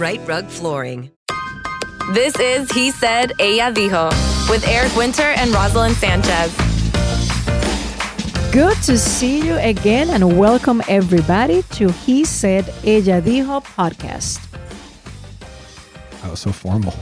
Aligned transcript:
Rite 0.00 0.26
Rug 0.26 0.46
Flooring. 0.46 1.10
This 2.14 2.34
is 2.40 2.70
He 2.72 2.90
Said, 2.90 3.32
Ella 3.38 3.70
Dijo 3.70 4.08
with 4.48 4.66
Eric 4.66 4.96
Winter 4.96 5.34
and 5.36 5.50
Roselyn 5.50 5.92
Sanchez. 5.92 6.56
Good 8.50 8.78
to 8.84 8.96
see 8.96 9.46
you 9.46 9.58
again 9.58 10.08
and 10.08 10.38
welcome 10.38 10.82
everybody 10.88 11.62
to 11.72 11.92
He 11.92 12.24
Said 12.24 12.66
Ella 12.82 13.20
Dijo 13.20 13.62
podcast. 13.62 14.40
That 16.22 16.30
was 16.30 16.40
so 16.40 16.50
formal. 16.50 16.94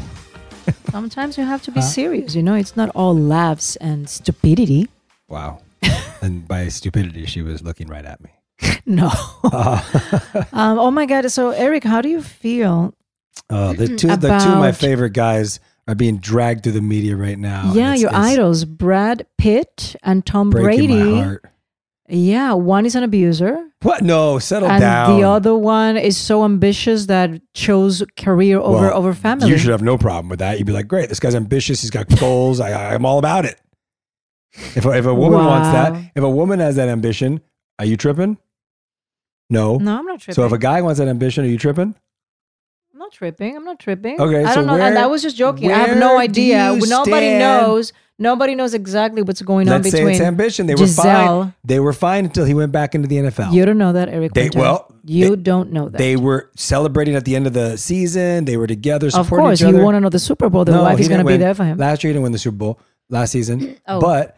Sometimes 0.90 1.38
you 1.38 1.44
have 1.44 1.62
to 1.62 1.70
be 1.70 1.80
serious, 1.80 2.34
you 2.34 2.42
know, 2.42 2.56
it's 2.56 2.76
not 2.76 2.88
all 2.96 3.16
laughs 3.16 3.76
and 3.76 4.10
stupidity. 4.10 4.88
Wow. 5.28 5.60
and 6.20 6.48
by 6.48 6.66
stupidity, 6.66 7.26
she 7.26 7.42
was 7.42 7.62
looking 7.62 7.86
right 7.86 8.04
at 8.04 8.20
me. 8.24 8.30
No. 8.86 9.10
um, 10.52 10.78
oh 10.78 10.90
my 10.90 11.04
God. 11.06 11.30
So, 11.30 11.50
Eric, 11.50 11.84
how 11.84 12.00
do 12.00 12.08
you 12.08 12.22
feel? 12.22 12.94
Uh, 13.50 13.72
the 13.74 13.86
two, 13.96 14.08
the 14.08 14.38
two 14.38 14.50
of 14.52 14.58
my 14.58 14.72
favorite 14.72 15.12
guys 15.12 15.60
are 15.86 15.94
being 15.94 16.18
dragged 16.18 16.62
through 16.64 16.72
the 16.72 16.82
media 16.82 17.16
right 17.16 17.38
now. 17.38 17.72
yeah, 17.74 17.88
It's- 17.94 18.00
your 18.00 18.10
it's 18.10 18.18
idols, 18.18 18.64
Brad 18.64 19.26
Pitt 19.36 19.96
and 20.02 20.24
Tom 20.24 20.50
Brady. 20.50 21.36
Yeah, 22.10 22.54
one 22.54 22.86
is 22.86 22.94
an 22.94 23.02
abuser. 23.02 23.62
What? 23.82 24.02
No, 24.02 24.38
settle 24.38 24.70
and 24.70 24.80
down. 24.80 25.20
the 25.20 25.26
other 25.28 25.54
one 25.54 25.98
is 25.98 26.16
so 26.16 26.42
ambitious 26.44 27.06
that 27.06 27.30
chose 27.52 28.02
career 28.16 28.58
over 28.58 28.86
Well, 28.86 28.94
over 28.96 29.12
family. 29.12 29.48
You 29.50 29.58
should 29.58 29.70
have 29.70 29.82
no 29.82 29.98
problem 29.98 30.30
with 30.30 30.38
that. 30.38 30.58
You'd 30.58 30.66
be 30.66 30.72
like, 30.72 30.88
great, 30.88 31.10
this 31.10 31.20
guy's 31.20 31.34
ambitious. 31.34 31.82
He's 31.82 31.90
got 31.90 32.08
goals. 32.18 32.60
I, 32.60 32.94
I'm 32.94 33.04
all 33.04 33.18
about 33.18 33.44
it. 33.44 33.60
If 34.74 34.86
a, 34.86 34.90
if 34.92 35.04
a 35.04 35.14
woman 35.14 35.44
wants 35.44 35.68
that, 35.68 36.10
if 36.16 36.24
a 36.24 36.30
woman 36.30 36.60
has 36.60 36.76
that 36.76 36.88
ambition, 36.88 37.40
are 37.78 37.84
you 37.84 37.96
tripping? 37.98 38.38
No. 39.50 39.76
no, 39.78 39.98
I'm 39.98 40.04
not 40.06 40.20
tripping. 40.20 40.34
So 40.34 40.44
if 40.46 40.52
a 40.52 40.58
guy 40.58 40.82
wants 40.82 40.98
that 40.98 41.08
ambition, 41.08 41.44
are 41.44 41.48
you 41.48 41.58
tripping? 41.58 41.94
I'm 42.92 42.98
not 42.98 43.12
tripping. 43.12 43.56
I'm 43.56 43.64
not 43.64 43.78
tripping. 43.78 44.20
Okay, 44.20 44.44
I 44.44 44.48
so 44.50 44.54
don't 44.56 44.66
know. 44.66 44.74
and 44.74 44.94
where- 44.94 45.04
I 45.04 45.06
was 45.06 45.22
just 45.22 45.36
joking. 45.36 45.70
I 45.72 45.78
have 45.78 45.96
no 45.98 46.16
where 46.16 46.26
do 46.26 46.30
idea. 46.32 46.72
you 46.74 46.86
Nobody 46.86 47.26
stand? 47.26 47.38
knows. 47.38 47.92
Nobody 48.20 48.56
knows 48.56 48.74
exactly 48.74 49.22
what's 49.22 49.40
going 49.42 49.68
on 49.68 49.74
Let's 49.80 49.92
say 49.92 49.98
between 49.98 50.14
it's 50.16 50.20
ambition. 50.20 50.66
They 50.66 50.74
were 50.74 50.80
Gisele. 50.80 51.42
fine. 51.44 51.54
They 51.64 51.78
were 51.78 51.92
fine 51.92 52.24
until 52.24 52.44
he 52.44 52.52
went 52.52 52.72
back 52.72 52.96
into 52.96 53.06
the 53.06 53.16
NFL. 53.18 53.52
You 53.52 53.64
don't 53.64 53.78
know 53.78 53.92
that, 53.92 54.08
Eric. 54.08 54.34
They- 54.34 54.44
Winter. 54.44 54.58
well, 54.58 54.92
you 55.04 55.36
don't 55.36 55.70
know 55.72 55.88
that. 55.88 55.98
They 55.98 56.16
were 56.16 56.50
celebrating 56.56 57.14
at 57.14 57.24
the 57.24 57.36
end 57.36 57.46
of 57.46 57.52
the 57.52 57.78
season. 57.78 58.44
They 58.44 58.56
were 58.56 58.66
together, 58.66 59.06
of 59.06 59.12
supporting 59.12 59.46
course, 59.46 59.62
each 59.62 59.68
you 59.68 59.78
want 59.78 59.94
to 59.94 60.00
know 60.00 60.08
the 60.08 60.18
Super 60.18 60.50
Bowl. 60.50 60.64
The 60.64 60.72
No, 60.72 60.82
wife 60.82 60.98
he 60.98 61.02
is 61.02 61.08
going 61.08 61.18
to 61.18 61.22
didn't 61.22 61.28
be 61.28 61.32
win. 61.34 61.40
there 61.40 61.54
for 61.54 61.64
him. 61.64 61.78
Last 61.78 62.02
year, 62.02 62.08
he 62.08 62.14
didn't 62.14 62.24
win 62.24 62.32
the 62.32 62.38
Super 62.38 62.56
Bowl 62.56 62.80
last 63.08 63.30
season. 63.30 63.76
Oh. 63.86 64.00
But 64.00 64.36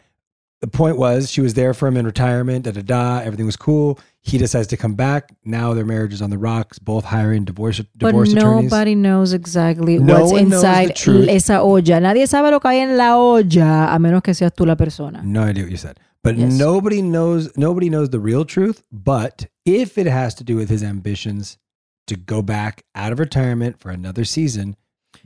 the 0.61 0.67
point 0.67 0.97
was, 0.97 1.29
she 1.31 1.41
was 1.41 1.53
there 1.55 1.73
for 1.73 1.87
him 1.87 1.97
in 1.97 2.05
retirement. 2.05 2.65
Da 2.65 2.71
da 2.71 2.81
da. 2.81 3.19
Everything 3.19 3.45
was 3.45 3.55
cool. 3.57 3.99
He 4.21 4.37
decides 4.37 4.67
to 4.67 4.77
come 4.77 4.93
back. 4.93 5.31
Now 5.43 5.73
their 5.73 5.85
marriage 5.85 6.13
is 6.13 6.21
on 6.21 6.29
the 6.29 6.37
rocks. 6.37 6.77
Both 6.79 7.05
hiring 7.05 7.43
divorce 7.45 7.79
But 7.79 7.97
divorce 8.11 8.31
attorneys. 8.33 8.71
nobody 8.71 8.93
knows 8.95 9.33
exactly 9.33 9.97
No 9.97 10.19
what's 10.21 10.31
one 10.33 10.49
knows 10.49 10.61
the 10.61 10.67
inside 10.93 11.29
esa 11.29 11.61
olla. 11.61 11.99
Nadie 11.99 12.27
sabe 12.27 12.51
lo 12.51 12.59
que 12.59 12.69
hay 12.69 12.79
en 12.81 12.95
la 12.97 13.17
olla, 13.17 13.93
a 13.93 13.97
menos 13.99 14.21
que 14.23 14.33
seas 14.33 14.51
tú 14.53 14.65
la 14.67 14.75
persona. 14.75 15.21
No 15.23 15.41
idea 15.43 15.63
what 15.63 15.71
you 15.71 15.77
said. 15.77 15.99
But 16.23 16.37
Yes. 16.37 16.53
nobody 16.53 17.01
knows 17.01 17.49
nobody 17.57 17.89
knows 17.89 18.11
the 18.11 18.19
real 18.19 18.45
truth. 18.45 18.83
But 18.91 19.47
if 19.65 19.97
it 19.97 20.05
has 20.05 20.35
to 20.35 20.43
do 20.43 20.55
with 20.55 20.69
his 20.69 20.83
ambitions 20.83 21.57
to 22.05 22.15
go 22.15 22.43
back 22.43 22.83
out 22.93 23.11
of 23.11 23.17
retirement 23.19 23.79
for 23.79 23.89
another 23.89 24.23
season, 24.25 24.75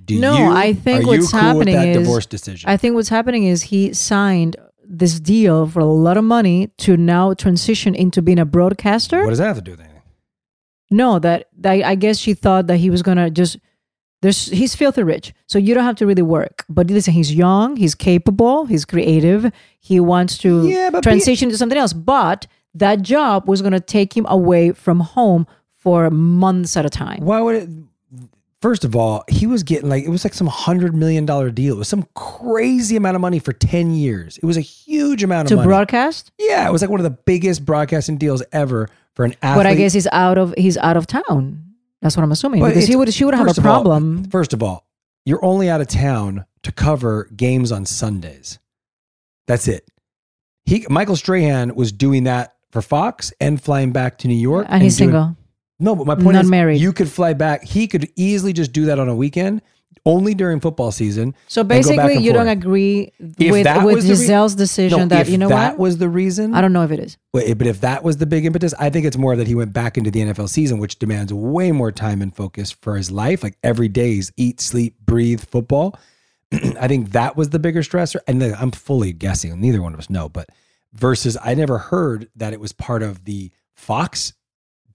do 0.03 0.17
No, 0.19 0.37
you 0.37 0.45
I 0.51 0.71
think 0.73 1.05
what's 1.05 1.31
cool 1.31 1.39
happening 1.41 1.75
is- 1.75 1.97
divorce 1.97 2.25
decision? 2.25 2.69
I 2.69 2.77
think 2.77 2.95
what's 2.95 3.09
happening 3.09 3.43
is 3.43 3.63
he 3.63 3.91
signed 3.93 4.55
this 4.87 5.19
deal 5.19 5.67
for 5.67 5.79
a 5.79 5.85
lot 5.85 6.17
of 6.17 6.23
money 6.23 6.67
to 6.79 6.97
now 6.97 7.33
transition 7.33 7.95
into 7.95 8.21
being 8.21 8.39
a 8.39 8.45
broadcaster. 8.45 9.23
what 9.23 9.29
does 9.29 9.39
that 9.39 9.47
have 9.47 9.57
to 9.57 9.61
do 9.61 9.71
with 9.71 9.79
anything? 9.81 10.01
No, 10.91 11.19
that, 11.19 11.47
that 11.59 11.83
I 11.83 11.95
guess 11.95 12.17
she 12.17 12.33
thought 12.33 12.67
that 12.67 12.77
he 12.77 12.89
was 12.89 13.01
gonna 13.01 13.29
just. 13.29 13.57
There's 14.21 14.47
he's 14.47 14.73
filthy 14.75 15.03
rich, 15.03 15.33
so 15.45 15.59
you 15.59 15.73
don't 15.75 15.83
have 15.83 15.97
to 15.97 16.05
really 16.07 16.21
work. 16.23 16.63
But 16.69 16.87
listen, 16.89 17.13
he's 17.13 17.33
young, 17.33 17.75
he's 17.75 17.93
capable, 17.93 18.65
he's 18.65 18.85
creative. 18.85 19.51
He 19.79 19.99
wants 19.99 20.37
to 20.39 20.67
Yeah, 20.67 20.89
but 20.89 21.03
be- 21.03 21.09
transition 21.09 21.49
to 21.49 21.57
something 21.57 21.77
else. 21.77 21.93
But 21.93 22.47
that 22.73 23.01
job 23.01 23.47
was 23.47 23.61
gonna 23.61 23.79
take 23.79 24.15
him 24.15 24.25
away 24.29 24.71
from 24.71 24.99
home 25.01 25.45
for 25.75 26.09
months 26.09 26.75
at 26.77 26.85
a 26.85 26.89
time. 26.89 27.23
Why 27.23 27.41
would 27.41 27.55
it? 27.55 27.69
First 28.65 28.83
of 28.83 28.95
all, 28.95 29.23
he 29.27 29.45
was 29.45 29.61
getting 29.61 29.89
like 29.89 30.05
it 30.05 30.09
was 30.09 30.23
like 30.23 30.33
some 30.33 30.47
hundred 30.47 30.95
million 30.95 31.23
dollar 31.23 31.51
deal. 31.51 31.75
It 31.75 31.77
was 31.77 31.87
some 31.87 32.07
crazy 32.15 32.95
amount 32.95 33.13
of 33.13 33.21
money 33.21 33.37
for 33.37 33.53
ten 33.53 33.91
years. 33.91 34.39
It 34.39 34.45
was 34.47 34.57
a 34.57 34.61
huge 34.61 35.21
amount 35.21 35.51
of 35.51 35.55
money. 35.57 35.65
To 35.65 35.69
broadcast, 35.69 36.31
yeah, 36.39 36.67
it 36.67 36.71
was 36.71 36.81
like 36.81 36.89
one 36.89 36.99
of 36.99 37.03
the 37.03 37.11
biggest 37.11 37.63
broadcasting 37.63 38.17
deals 38.17 38.41
ever 38.51 38.89
for 39.13 39.23
an 39.23 39.35
athlete. 39.43 39.59
but 39.59 39.67
I 39.67 39.75
guess 39.75 39.93
he's 39.93 40.07
out 40.11 40.39
of 40.39 40.55
he's 40.57 40.77
out 40.77 40.97
of 40.97 41.05
town. 41.05 41.63
That's 42.01 42.17
what 42.17 42.23
I'm 42.23 42.31
assuming 42.31 42.59
But 42.61 42.69
because 42.69 42.87
he 42.87 42.95
would 42.95 43.13
she 43.13 43.23
would 43.23 43.35
have 43.35 43.45
a 43.45 43.51
of 43.51 43.59
all- 43.59 43.63
problem. 43.83 44.23
first 44.31 44.51
of 44.51 44.63
all, 44.63 44.87
you're 45.27 45.45
only 45.45 45.69
out 45.69 45.79
of 45.79 45.87
town 45.87 46.45
to 46.63 46.71
cover 46.71 47.29
games 47.35 47.71
on 47.71 47.85
Sundays. 47.85 48.57
That's 49.45 49.67
it. 49.67 49.87
He 50.65 50.87
Michael 50.89 51.17
Strahan 51.17 51.75
was 51.75 51.91
doing 51.91 52.23
that 52.23 52.55
for 52.71 52.81
Fox 52.81 53.31
and 53.39 53.61
flying 53.61 53.91
back 53.91 54.17
to 54.19 54.27
New 54.27 54.33
York. 54.33 54.65
and 54.67 54.81
he's 54.81 54.97
doing- 54.97 55.11
single. 55.11 55.37
No, 55.79 55.95
but 55.95 56.07
my 56.07 56.15
point 56.15 56.33
Not 56.33 56.45
is, 56.45 56.49
married. 56.49 56.81
you 56.81 56.93
could 56.93 57.09
fly 57.09 57.33
back. 57.33 57.63
He 57.63 57.87
could 57.87 58.09
easily 58.15 58.53
just 58.53 58.71
do 58.71 58.85
that 58.85 58.97
on 58.99 59.09
a 59.09 59.15
weekend, 59.15 59.61
only 60.05 60.33
during 60.33 60.59
football 60.61 60.91
season. 60.91 61.35
So 61.47 61.61
and 61.61 61.69
go 61.69 61.73
back 61.75 61.83
basically, 61.83 62.15
and 62.15 62.23
you 62.25 62.31
don't 62.33 62.47
agree 62.47 63.11
If 63.19 63.51
with 63.51 63.63
that 63.65 63.85
with 63.85 63.95
was 63.95 64.07
the 64.07 64.13
re- 64.13 64.19
Gisele's 64.19 64.55
decision 64.55 64.99
No, 64.99 65.05
that 65.07 65.21
if 65.21 65.29
you 65.29 65.37
know 65.37 65.49
what? 65.49 65.55
that 65.55 65.71
what 65.71 65.79
was 65.79 65.97
the 65.97 66.07
reason. 66.07 66.53
I 66.53 66.61
don't 66.61 66.71
know 66.73 66.83
if 66.83 66.91
it 66.91 66.99
is. 66.99 67.17
Wait, 67.33 67.53
but 67.57 67.67
if 67.67 67.81
that 67.81 68.03
was 68.03 68.17
the 68.17 68.25
big 68.25 68.45
impetus, 68.45 68.73
I 68.79 68.89
think 68.89 69.05
it's 69.05 69.17
more 69.17 69.35
that 69.35 69.47
he 69.47 69.55
went 69.55 69.73
back 69.73 69.97
into 69.97 70.11
the 70.11 70.21
NFL 70.21 70.47
season, 70.49 70.77
which 70.79 70.97
demands 70.99 71.33
way 71.33 71.71
more 71.73 71.91
time 71.91 72.21
and 72.21 72.33
focus 72.33 72.71
for 72.71 72.95
his 72.95 73.11
life. 73.11 73.43
Like 73.43 73.57
every 73.63 73.87
day 73.89 74.17
is 74.17 74.31
eat, 74.37 74.61
sleep, 74.61 74.95
breathe 75.05 75.41
football. 75.43 75.99
I 76.53 76.87
think 76.87 77.11
that 77.11 77.35
was 77.35 77.49
the 77.49 77.59
bigger 77.59 77.81
stressor. 77.81 78.17
And 78.27 78.41
then 78.41 78.55
I'm 78.57 78.71
fully 78.71 79.11
guessing, 79.11 79.59
neither 79.59 79.81
one 79.81 79.93
of 79.93 79.99
us 79.99 80.09
know, 80.09 80.29
but 80.29 80.47
versus 80.93 81.37
I 81.43 81.53
never 81.55 81.77
heard 81.79 82.29
that 82.37 82.53
it 82.53 82.61
was 82.61 82.71
part 82.71 83.03
of 83.03 83.25
the 83.25 83.51
Fox 83.73 84.33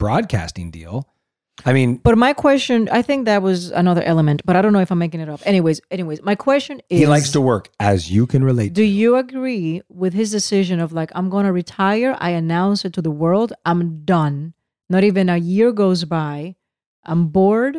broadcasting 0.05 0.71
deal. 0.71 1.07
I 1.67 1.75
mean, 1.75 1.91
But 2.03 2.17
my 2.17 2.33
question, 2.33 2.89
I 2.91 3.03
think 3.03 3.27
that 3.27 3.43
was 3.43 3.71
another 3.83 4.03
element, 4.13 4.41
but 4.47 4.57
I 4.57 4.63
don't 4.63 4.73
know 4.73 4.81
if 4.81 4.91
I'm 4.91 4.99
making 4.99 5.21
it 5.21 5.29
up. 5.29 5.41
Anyways, 5.45 5.79
anyways, 5.91 6.23
my 6.23 6.35
question 6.35 6.81
is: 6.89 6.99
he 7.01 7.07
likes 7.07 7.31
to 7.33 7.41
work, 7.53 7.69
as 7.79 8.11
you 8.11 8.27
can 8.27 8.43
relate. 8.43 8.73
Do 8.73 8.83
you 8.83 9.17
agree 9.17 9.83
with 10.03 10.15
his 10.15 10.31
decision 10.31 10.81
of 10.81 10.93
like 11.01 11.11
I'm 11.15 11.29
going 11.29 11.45
to 11.45 11.53
retire? 11.53 12.17
I 12.19 12.31
announce 12.31 12.87
it 12.87 12.93
to 12.95 13.03
the 13.03 13.11
world. 13.25 13.53
I'm 13.67 14.05
done. 14.07 14.55
Not 14.89 15.05
even 15.05 15.29
a 15.29 15.37
year 15.37 15.71
goes 15.73 16.05
by. 16.07 16.57
I'm 17.05 17.29
bored. 17.29 17.77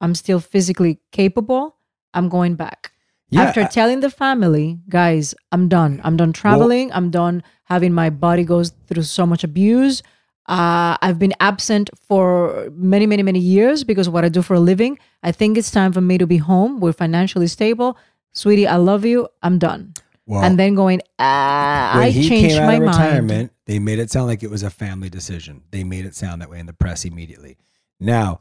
I'm 0.00 0.14
still 0.16 0.40
physically 0.40 0.98
capable. 1.12 1.76
I'm 2.14 2.28
going 2.28 2.56
back. 2.56 2.90
Yeah, 3.30 3.42
After 3.44 3.62
I- 3.62 3.66
telling 3.78 4.00
the 4.00 4.10
family, 4.10 4.80
guys, 4.88 5.34
I'm 5.52 5.68
done. 5.68 6.00
I'm 6.04 6.16
done 6.16 6.32
traveling. 6.32 6.90
I'm 6.92 7.10
done 7.10 7.42
having 7.64 7.92
my 7.94 8.10
body 8.10 8.42
goes 8.44 8.72
through 8.88 9.04
so 9.04 9.24
much 9.24 9.44
abuse. 9.44 10.02
Uh, 10.46 10.96
I've 11.00 11.18
been 11.18 11.32
absent 11.40 11.90
for 12.06 12.68
many, 12.74 13.06
many, 13.06 13.22
many 13.22 13.38
years 13.38 13.82
because 13.82 14.06
of 14.06 14.12
what 14.12 14.24
I 14.24 14.28
do 14.28 14.42
for 14.42 14.54
a 14.54 14.60
living. 14.60 14.98
I 15.22 15.32
think 15.32 15.56
it's 15.56 15.70
time 15.70 15.92
for 15.92 16.02
me 16.02 16.18
to 16.18 16.26
be 16.26 16.36
home. 16.36 16.80
We're 16.80 16.92
financially 16.92 17.46
stable. 17.46 17.96
Sweetie, 18.32 18.66
I 18.66 18.76
love 18.76 19.04
you. 19.04 19.28
I'm 19.42 19.58
done. 19.58 19.94
Well, 20.26 20.42
and 20.42 20.58
then 20.58 20.74
going, 20.74 21.02
ah, 21.18 21.92
when 21.96 22.04
I 22.04 22.12
changed 22.12 22.56
my 22.58 22.78
mind. 22.78 23.50
they 23.66 23.78
made 23.78 23.98
it 23.98 24.10
sound 24.10 24.26
like 24.26 24.42
it 24.42 24.50
was 24.50 24.62
a 24.62 24.70
family 24.70 25.10
decision. 25.10 25.62
They 25.70 25.84
made 25.84 26.06
it 26.06 26.14
sound 26.14 26.40
that 26.40 26.50
way 26.50 26.58
in 26.58 26.66
the 26.66 26.72
press 26.72 27.04
immediately. 27.04 27.58
Now, 28.00 28.40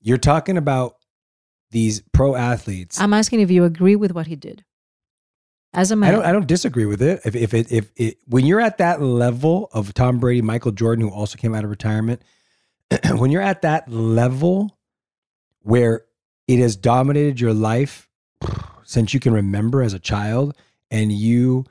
you're 0.00 0.18
talking 0.18 0.56
about 0.56 0.96
these 1.70 2.02
pro 2.12 2.34
athletes. 2.34 3.00
I'm 3.00 3.14
asking 3.14 3.40
if 3.40 3.50
you 3.50 3.64
agree 3.64 3.96
with 3.96 4.12
what 4.12 4.26
he 4.26 4.36
did. 4.36 4.64
As 5.74 5.90
a 5.90 5.96
man, 5.96 6.12
don't. 6.12 6.24
I 6.24 6.32
don't 6.32 6.46
disagree 6.46 6.86
with 6.86 7.00
it. 7.00 7.20
If 7.24 7.34
if 7.34 7.54
it 7.54 7.72
if 7.72 7.90
it 7.96 8.18
when 8.26 8.44
you're 8.44 8.60
at 8.60 8.78
that 8.78 9.00
level 9.00 9.70
of 9.72 9.94
Tom 9.94 10.18
Brady, 10.18 10.42
Michael 10.42 10.72
Jordan, 10.72 11.06
who 11.06 11.10
also 11.10 11.38
came 11.38 11.54
out 11.54 11.64
of 11.64 11.70
retirement, 11.70 12.22
when 13.12 13.30
you're 13.30 13.42
at 13.42 13.62
that 13.62 13.90
level 13.90 14.76
where 15.60 16.04
it 16.46 16.58
has 16.58 16.76
dominated 16.76 17.40
your 17.40 17.54
life 17.54 18.08
since 18.84 19.14
you 19.14 19.20
can 19.20 19.32
remember 19.32 19.82
as 19.82 19.94
a 19.94 19.98
child, 19.98 20.54
and 20.90 21.10
you 21.10 21.64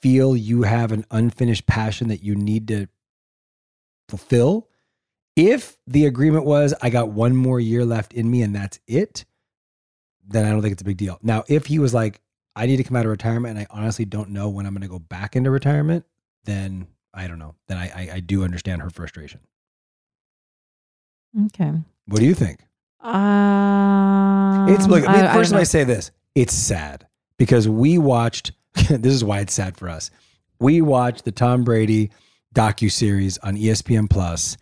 feel 0.00 0.36
you 0.36 0.62
have 0.62 0.92
an 0.92 1.04
unfinished 1.10 1.66
passion 1.66 2.08
that 2.08 2.22
you 2.22 2.36
need 2.36 2.68
to 2.68 2.86
fulfill. 4.08 4.68
If 5.34 5.76
the 5.86 6.06
agreement 6.06 6.44
was, 6.44 6.74
I 6.80 6.90
got 6.90 7.10
one 7.10 7.34
more 7.36 7.60
year 7.60 7.84
left 7.84 8.12
in 8.12 8.30
me 8.30 8.42
and 8.42 8.54
that's 8.54 8.78
it, 8.86 9.24
then 10.26 10.44
I 10.44 10.50
don't 10.50 10.62
think 10.62 10.72
it's 10.72 10.82
a 10.82 10.84
big 10.84 10.96
deal. 10.96 11.18
Now, 11.22 11.44
if 11.48 11.66
he 11.66 11.78
was 11.78 11.94
like, 11.94 12.20
I 12.58 12.66
need 12.66 12.76
to 12.78 12.84
come 12.84 12.96
out 12.96 13.04
of 13.06 13.10
retirement 13.10 13.56
and 13.56 13.60
I 13.60 13.66
honestly 13.70 14.04
don't 14.04 14.30
know 14.30 14.48
when 14.48 14.66
I'm 14.66 14.72
going 14.74 14.82
to 14.82 14.88
go 14.88 14.98
back 14.98 15.36
into 15.36 15.50
retirement, 15.50 16.04
then 16.44 16.86
I 17.14 17.26
don't 17.28 17.38
know. 17.38 17.54
Then 17.68 17.78
I, 17.78 17.86
I, 17.88 18.10
I 18.14 18.20
do 18.20 18.44
understand 18.44 18.82
her 18.82 18.90
frustration. 18.90 19.40
okay. 21.46 21.72
What 22.06 22.20
do 22.20 22.26
you 22.26 22.34
think? 22.34 22.60
Um, 23.00 24.68
It's 24.68 24.86
look. 24.86 25.06
I- 25.08 25.30
I 25.30 25.34
first, 25.34 25.52
don't 25.52 25.60
I 25.60 25.64
say 25.64 25.84
this: 25.84 26.10
it's 26.34 26.54
sad 26.54 27.06
because 27.36 27.68
we 27.68 27.98
watched. 27.98 28.52
this 28.88 29.12
is 29.12 29.24
why 29.24 29.40
it's 29.40 29.54
sad 29.54 29.76
for 29.76 29.88
us. 29.88 30.10
We 30.60 30.80
watched 30.80 31.24
the 31.24 31.32
Tom 31.32 31.64
Brady 31.64 32.10
docu 32.54 32.90
series 32.90 33.38
on 33.38 33.56
ESPN 33.56 34.08
Plus 34.10 34.56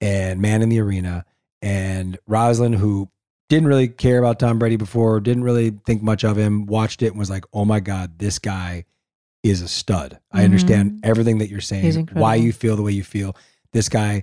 and 0.00 0.40
Man 0.40 0.62
in 0.62 0.68
the 0.70 0.80
Arena, 0.80 1.24
and 1.62 2.18
Roselyn, 2.28 2.74
who 2.74 3.08
didn't 3.48 3.68
really 3.68 3.88
care 3.88 4.18
about 4.18 4.38
Tom 4.38 4.58
Brady 4.58 4.76
before, 4.76 5.20
didn't 5.20 5.44
really 5.44 5.70
think 5.86 6.02
much 6.02 6.24
of 6.24 6.36
him, 6.36 6.66
watched 6.66 7.02
it 7.02 7.08
and 7.08 7.18
was 7.18 7.30
like, 7.30 7.44
"Oh 7.52 7.64
my 7.64 7.80
god, 7.80 8.18
this 8.18 8.38
guy 8.38 8.84
is 9.42 9.60
a 9.62 9.68
stud." 9.68 10.18
I 10.32 10.40
Mhm. 10.40 10.44
understand 10.44 11.00
everything 11.02 11.38
that 11.38 11.50
you're 11.50 11.60
saying, 11.60 12.08
why 12.14 12.36
you 12.36 12.52
feel 12.52 12.76
the 12.76 12.82
way 12.82 12.92
you 12.92 13.04
feel. 13.04 13.36
This 13.72 13.88
guy 13.88 14.22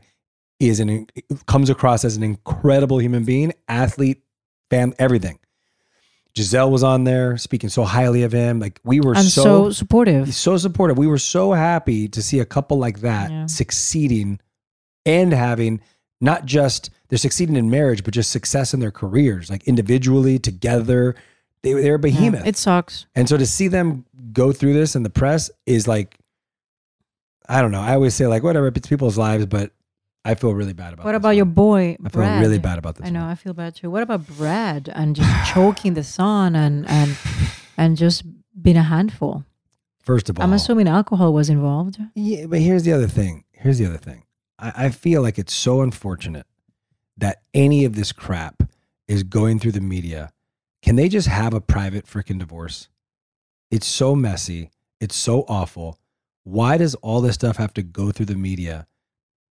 is 0.59 0.79
an 0.79 1.07
comes 1.47 1.69
across 1.69 2.03
as 2.05 2.15
an 2.17 2.23
incredible 2.23 2.99
human 2.99 3.23
being, 3.23 3.51
athlete, 3.67 4.21
fam, 4.69 4.93
everything. 4.99 5.37
Gisele 6.33 6.71
was 6.71 6.81
on 6.81 7.03
there 7.03 7.37
speaking 7.37 7.69
so 7.69 7.83
highly 7.83 8.23
of 8.23 8.31
him. 8.31 8.59
Like 8.59 8.79
we 8.85 9.01
were 9.01 9.15
I'm 9.15 9.25
so, 9.25 9.43
so 9.43 9.69
supportive. 9.71 10.33
so 10.33 10.55
supportive. 10.57 10.97
We 10.97 11.07
were 11.07 11.17
so 11.17 11.51
happy 11.51 12.07
to 12.07 12.21
see 12.23 12.39
a 12.39 12.45
couple 12.45 12.77
like 12.77 13.01
that 13.01 13.29
Yeah. 13.31 13.45
succeeding 13.47 14.39
and 15.05 15.33
having 15.33 15.81
not 16.21 16.45
just 16.45 16.89
they're 17.09 17.17
succeeding 17.17 17.55
in 17.57 17.69
marriage, 17.69 18.03
but 18.03 18.13
just 18.13 18.31
success 18.31 18.73
in 18.73 18.79
their 18.79 18.91
careers, 18.91 19.49
like 19.49 19.67
individually, 19.67 20.39
together. 20.39 21.15
They 21.63 21.73
they're 21.73 21.95
a 21.95 21.97
Yeah, 21.97 21.97
behemoth. 21.97 22.47
it 22.47 22.57
sucks. 22.57 23.05
And 23.15 23.27
so 23.27 23.37
to 23.37 23.45
see 23.45 23.67
them 23.67 24.05
go 24.31 24.51
through 24.53 24.73
this 24.73 24.95
in 24.95 25.03
the 25.03 25.09
press 25.09 25.51
is 25.65 25.87
like, 25.87 26.17
I 27.49 27.61
don't 27.61 27.71
know. 27.71 27.81
I 27.81 27.93
always 27.95 28.13
say 28.15 28.27
like, 28.27 28.43
whatever, 28.43 28.67
it's 28.67 28.87
people's 28.87 29.17
lives, 29.17 29.45
but 29.45 29.71
I 30.23 30.35
feel 30.35 30.53
really 30.53 30.73
bad 30.73 30.93
about. 30.93 31.05
What 31.05 31.15
about 31.15 31.31
your 31.35 31.45
boy? 31.45 31.97
I 32.03 32.09
feel 32.09 32.21
Brad? 32.21 32.41
really 32.41 32.59
bad 32.59 32.77
about 32.77 32.95
this. 32.95 33.07
I 33.07 33.09
know. 33.09 33.21
one. 33.21 33.29
I 33.29 33.35
feel 33.35 33.53
bad 33.53 33.75
too. 33.75 33.89
What 33.89 34.03
about 34.03 34.25
Brad 34.27 34.89
and 34.93 35.15
just 35.15 35.51
choking 35.53 35.95
the 35.95 36.03
son 36.03 36.55
and 36.55 36.87
and 36.87 37.17
and 37.77 37.97
just 37.97 38.23
being 38.61 38.77
a 38.77 38.83
handful? 38.83 39.43
First 39.99 40.29
of 40.29 40.39
all, 40.39 40.43
I'm 40.45 40.53
assuming 40.53 40.87
alcohol 40.87 41.33
was 41.33 41.49
involved. 41.49 41.99
Yeah, 42.15 42.45
but 42.47 42.59
here's 42.59 42.83
the 42.83 42.93
other 42.93 43.07
thing. 43.07 43.43
Here's 43.51 43.77
the 43.77 43.85
other 43.85 43.97
thing. 43.97 44.23
I, 44.61 44.85
I 44.85 44.89
feel 44.89 45.21
like 45.21 45.37
it's 45.39 45.53
so 45.53 45.81
unfortunate 45.81 46.45
that 47.17 47.41
any 47.53 47.83
of 47.83 47.95
this 47.95 48.11
crap 48.11 48.63
is 49.07 49.23
going 49.23 49.59
through 49.59 49.73
the 49.73 49.81
media. 49.81 50.31
Can 50.81 50.95
they 50.95 51.09
just 51.09 51.27
have 51.27 51.53
a 51.53 51.61
private 51.61 52.05
freaking 52.05 52.39
divorce? 52.39 52.87
It's 53.69 53.87
so 53.87 54.15
messy. 54.15 54.69
It's 54.99 55.15
so 55.15 55.41
awful. 55.47 55.97
Why 56.43 56.77
does 56.77 56.95
all 56.95 57.21
this 57.21 57.35
stuff 57.35 57.57
have 57.57 57.73
to 57.75 57.83
go 57.83 58.11
through 58.11 58.27
the 58.27 58.35
media 58.35 58.87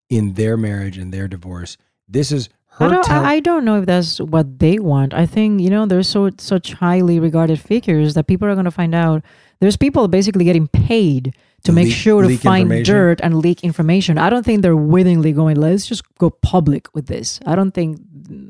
in 0.09 0.33
their 0.33 0.57
marriage 0.57 0.97
and 0.97 1.13
their 1.13 1.27
divorce? 1.27 1.77
This 2.07 2.31
is 2.31 2.49
her. 2.71 2.85
I 2.85 2.89
don't. 2.89 3.03
tell- 3.03 3.23
I, 3.25 3.33
I 3.33 3.39
don't 3.39 3.65
know 3.65 3.79
if 3.79 3.85
that's 3.85 4.19
what 4.19 4.59
they 4.59 4.79
want. 4.79 5.13
I 5.13 5.25
think 5.25 5.61
you 5.61 5.69
know 5.69 5.85
they're 5.85 6.01
so 6.03 6.31
such 6.37 6.73
highly 6.73 7.19
regarded 7.19 7.59
figures 7.59 8.15
that 8.15 8.25
people 8.27 8.47
are 8.47 8.55
going 8.55 8.65
to 8.65 8.71
find 8.71 8.95
out. 8.95 9.23
There's 9.59 9.77
people 9.77 10.07
basically 10.07 10.45
getting 10.45 10.67
paid 10.67 11.35
to 11.63 11.71
make 11.71 11.85
leak- 11.85 11.93
sure 11.95 12.21
to 12.21 12.37
find 12.37 12.69
dirt 12.85 13.19
and 13.21 13.37
leak 13.39 13.63
information. 13.63 14.17
I 14.17 14.29
don't 14.29 14.43
think 14.45 14.61
they're 14.61 14.75
willingly 14.75 15.31
going. 15.33 15.57
Let's 15.57 15.85
just 15.87 16.03
go 16.17 16.29
public 16.29 16.93
with 16.93 17.07
this. 17.07 17.39
I 17.45 17.55
don't 17.55 17.71
think 17.71 17.99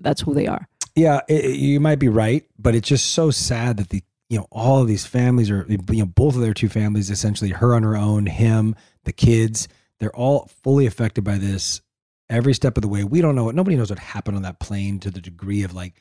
that's 0.01 0.21
who 0.21 0.33
they 0.33 0.47
are. 0.47 0.67
Yeah, 0.95 1.21
it, 1.27 1.45
it- 1.45 1.57
you 1.57 1.79
might 1.79 1.99
be 1.99 2.09
right, 2.09 2.45
but 2.57 2.75
it's 2.75 2.87
just 2.87 3.13
so 3.13 3.31
sad 3.31 3.77
that 3.77 3.89
the 3.89 4.03
you 4.29 4.37
know 4.37 4.47
all 4.51 4.81
of 4.81 4.87
these 4.87 5.05
families 5.05 5.49
are 5.49 5.65
you 5.67 5.79
know 5.89 6.05
both 6.05 6.35
of 6.35 6.41
their 6.41 6.53
two 6.53 6.69
families 6.69 7.09
essentially 7.09 7.49
her 7.51 7.73
on 7.73 7.83
her 7.83 7.97
own, 7.97 8.25
him, 8.25 8.75
the 9.05 9.13
kids, 9.13 9.67
they're 9.99 10.15
all 10.15 10.49
fully 10.63 10.85
affected 10.85 11.23
by 11.23 11.37
this 11.37 11.81
every 12.29 12.53
step 12.53 12.77
of 12.77 12.81
the 12.81 12.87
way. 12.87 13.03
We 13.03 13.21
don't 13.21 13.35
know 13.35 13.45
what 13.45 13.55
nobody 13.55 13.75
knows 13.75 13.89
what 13.89 13.99
happened 13.99 14.37
on 14.37 14.43
that 14.43 14.59
plane 14.59 14.99
to 14.99 15.09
the 15.11 15.21
degree 15.21 15.63
of 15.63 15.73
like 15.73 15.95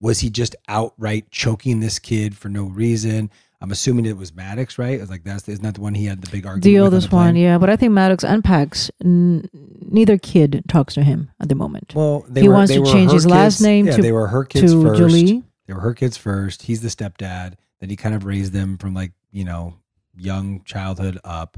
was 0.00 0.20
he 0.20 0.28
just 0.28 0.56
outright 0.68 1.30
choking 1.30 1.80
this 1.80 1.98
kid 1.98 2.36
for 2.36 2.48
no 2.48 2.64
reason? 2.64 3.30
I'm 3.60 3.70
assuming 3.70 4.04
it 4.06 4.16
was 4.16 4.34
Maddox, 4.34 4.78
right? 4.78 4.94
It 4.94 5.00
was 5.00 5.10
like 5.10 5.24
that's 5.24 5.48
isn't 5.48 5.62
that 5.64 5.74
the 5.74 5.80
one 5.80 5.94
he 5.94 6.04
had 6.04 6.20
the 6.20 6.30
big 6.30 6.44
argument. 6.44 6.64
The 6.64 6.74
with 6.74 6.80
on 6.80 6.84
oldest 6.94 7.12
one, 7.12 7.36
yeah. 7.36 7.56
But 7.58 7.70
I 7.70 7.76
think 7.76 7.92
Maddox 7.92 8.22
and 8.24 8.44
Pax, 8.44 8.90
n- 9.02 9.48
neither 9.90 10.18
kid 10.18 10.62
talks 10.68 10.94
to 10.94 11.02
him 11.02 11.30
at 11.40 11.48
the 11.48 11.54
moment. 11.54 11.92
Well, 11.94 12.24
they 12.28 12.42
He 12.42 12.48
were, 12.48 12.54
wants 12.54 12.72
to 12.74 12.84
change 12.84 13.10
his 13.12 13.26
last 13.26 13.60
name 13.60 13.86
Yeah, 13.86 13.96
to- 13.96 14.02
they 14.02 14.12
were 14.12 14.26
her 14.26 14.44
kids 14.44 14.72
to 14.72 14.82
first. 14.82 14.98
Jolie. 14.98 15.42
They 15.66 15.72
were 15.72 15.80
her 15.80 15.94
kids 15.94 16.16
first. 16.18 16.62
He's 16.62 16.82
the 16.82 16.88
stepdad. 16.88 17.54
Then 17.80 17.88
he 17.88 17.96
kind 17.96 18.14
of 18.14 18.24
raised 18.26 18.52
them 18.52 18.76
from 18.76 18.92
like 18.92 19.12
you 19.32 19.44
know 19.44 19.74
young 20.16 20.62
childhood 20.64 21.18
up. 21.24 21.56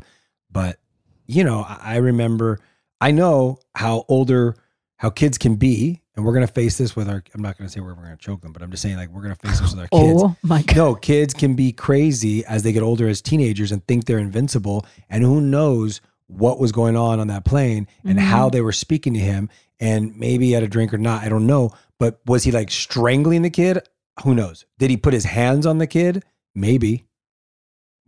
But 0.50 0.78
you 1.26 1.42
know, 1.42 1.62
I, 1.62 1.78
I 1.82 1.96
remember. 1.96 2.60
I 3.00 3.10
know 3.10 3.58
how 3.74 4.04
older 4.08 4.56
how 4.98 5.10
kids 5.10 5.36
can 5.38 5.56
be, 5.56 6.00
and 6.16 6.24
we're 6.24 6.32
gonna 6.32 6.46
face 6.46 6.78
this 6.78 6.96
with 6.96 7.08
our. 7.08 7.22
I'm 7.34 7.42
not 7.42 7.58
gonna 7.58 7.68
say 7.70 7.80
we're, 7.80 7.94
we're 7.94 8.04
gonna 8.04 8.16
choke 8.16 8.40
them, 8.40 8.52
but 8.52 8.62
I'm 8.62 8.70
just 8.70 8.82
saying 8.82 8.96
like 8.96 9.10
we're 9.10 9.22
gonna 9.22 9.34
face 9.36 9.60
this 9.60 9.72
with 9.74 9.80
our 9.80 9.88
kids. 10.00 10.22
Oh 10.22 10.36
my 10.42 10.62
god! 10.62 10.76
No, 10.76 10.94
kids 10.94 11.34
can 11.34 11.54
be 11.54 11.72
crazy 11.72 12.44
as 12.46 12.62
they 12.62 12.72
get 12.72 12.82
older 12.82 13.06
as 13.08 13.20
teenagers 13.20 13.72
and 13.72 13.86
think 13.86 14.04
they're 14.06 14.18
invincible. 14.18 14.86
And 15.10 15.22
who 15.22 15.40
knows 15.40 16.00
what 16.28 16.58
was 16.58 16.72
going 16.72 16.96
on 16.96 17.20
on 17.20 17.28
that 17.28 17.44
plane 17.44 17.86
and 18.04 18.18
Mm-hmm. 18.18 18.26
how 18.28 18.50
they 18.50 18.60
were 18.60 18.72
speaking 18.72 19.14
to 19.14 19.20
him. 19.20 19.48
And 19.78 20.16
maybe 20.16 20.46
he 20.46 20.52
had 20.52 20.62
a 20.62 20.68
drink 20.68 20.92
or 20.94 20.98
not. 20.98 21.22
I 21.22 21.28
don't 21.28 21.46
know. 21.46 21.70
But 22.00 22.20
was 22.26 22.42
he 22.44 22.50
like 22.50 22.70
strangling 22.70 23.42
the 23.42 23.50
kid? 23.50 23.78
Who 24.24 24.34
knows? 24.34 24.64
Did 24.78 24.88
he 24.90 24.96
put 24.96 25.12
his 25.12 25.24
hands 25.26 25.66
on 25.66 25.78
the 25.78 25.86
kid? 25.86 26.24
Maybe. 26.54 27.04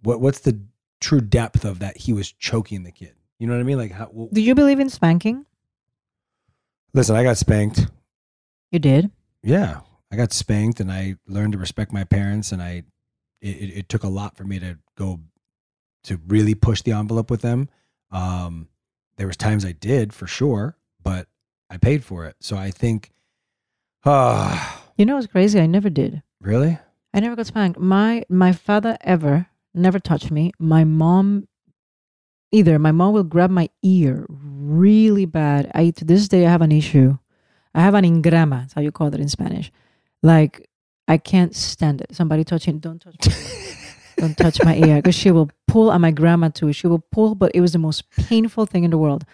What 0.03 0.21
What's 0.21 0.41
the 0.41 0.59
true 1.01 1.21
depth 1.21 1.65
of 1.65 1.81
that? 1.81 1.97
He 1.99 2.13
was 2.13 2.33
choking 2.33 2.83
the 2.85 2.91
kid. 2.93 3.15
You 3.39 3.47
know 3.47 3.53
what 3.55 3.61
I 3.61 3.65
mean? 3.65 3.79
Like, 3.79 3.93
how, 3.93 4.07
w- 4.07 4.31
Do 4.33 4.41
you 4.41 4.55
believe 4.55 4.81
in 4.81 4.89
spanking? 4.91 5.45
Listen, 6.95 7.17
I 7.17 7.23
got 7.23 7.37
spanked. 7.37 7.87
You 8.71 8.79
did. 8.79 9.11
Yeah, 9.43 9.81
I 10.13 10.17
got 10.17 10.33
spanked, 10.33 10.81
and 10.81 10.91
I 10.91 11.17
learned 11.27 11.53
to 11.53 11.59
respect 11.59 11.93
my 11.93 12.05
parents, 12.05 12.53
and 12.53 12.63
I 12.63 12.85
it, 13.41 13.47
it, 13.79 13.89
took 13.89 14.03
a 14.03 14.09
lot 14.09 14.37
for 14.37 14.45
me 14.45 14.59
to 14.59 14.79
go 14.97 15.21
to 16.05 16.21
really 16.27 16.55
push 16.55 16.83
the 16.83 16.93
envelope 16.93 17.31
with 17.31 17.41
them. 17.41 17.69
Um, 18.11 18.69
there 19.17 19.27
was 19.27 19.37
times 19.37 19.65
I 19.65 19.73
did 19.73 20.13
for 20.13 20.27
sure, 20.27 20.77
but 21.03 21.29
I 21.71 21.77
paid 21.77 22.05
for 22.05 22.27
it. 22.27 22.37
So 22.41 22.57
I 22.57 22.71
think, 22.71 23.13
ah, 24.05 24.85
You 24.97 25.07
know 25.07 25.15
what's 25.15 25.29
crazy? 25.29 25.61
I 25.61 25.67
never 25.67 25.91
did. 25.91 26.23
really? 26.41 26.79
I 27.15 27.21
never 27.21 27.37
got 27.37 27.47
spanked. 27.47 27.79
My 27.79 28.25
my 28.29 28.53
father 28.53 28.99
ever 29.01 29.47
never 29.75 29.99
touched 29.99 30.31
me. 30.31 30.53
My 30.59 30.85
mom 30.85 31.48
either. 32.53 32.79
My 32.79 32.93
mom 32.93 33.13
will 33.15 33.25
grab 33.25 33.51
my 33.51 33.69
ear 33.83 34.27
really 34.29 35.27
bad. 35.27 35.71
I 35.75 35.91
to 35.91 36.05
this 36.05 36.29
day 36.29 36.47
I 36.47 36.51
have 36.51 36.63
an 36.63 36.73
issue. 36.73 37.19
I 37.75 37.83
have 37.83 37.95
an 37.95 38.05
ingrama. 38.05 38.61
That's 38.63 38.73
how 38.75 38.81
you 38.81 38.91
call 38.93 39.09
it 39.15 39.21
in 39.21 39.29
Spanish. 39.29 39.71
Like 40.23 40.69
I 41.07 41.17
can't 41.19 41.55
stand 41.55 42.01
it. 42.01 42.15
Somebody 42.15 42.45
touching. 42.45 42.79
Don't 42.79 43.01
touch. 43.01 43.17
My 43.27 43.75
don't 44.19 44.37
touch 44.37 44.63
my 44.65 44.77
ear 44.77 44.97
because 45.03 45.15
she 45.15 45.31
will 45.31 45.51
pull. 45.67 45.91
And 45.91 46.03
my 46.03 46.11
grandma 46.11 46.49
too. 46.49 46.73
She 46.73 46.87
will 46.87 46.99
pull, 47.13 47.35
but 47.35 47.53
it 47.55 47.61
was 47.61 47.73
the 47.73 47.79
most 47.79 48.11
painful 48.11 48.67
thing 48.67 48.85
in 48.85 48.91
the 48.91 48.99
world. 48.99 49.25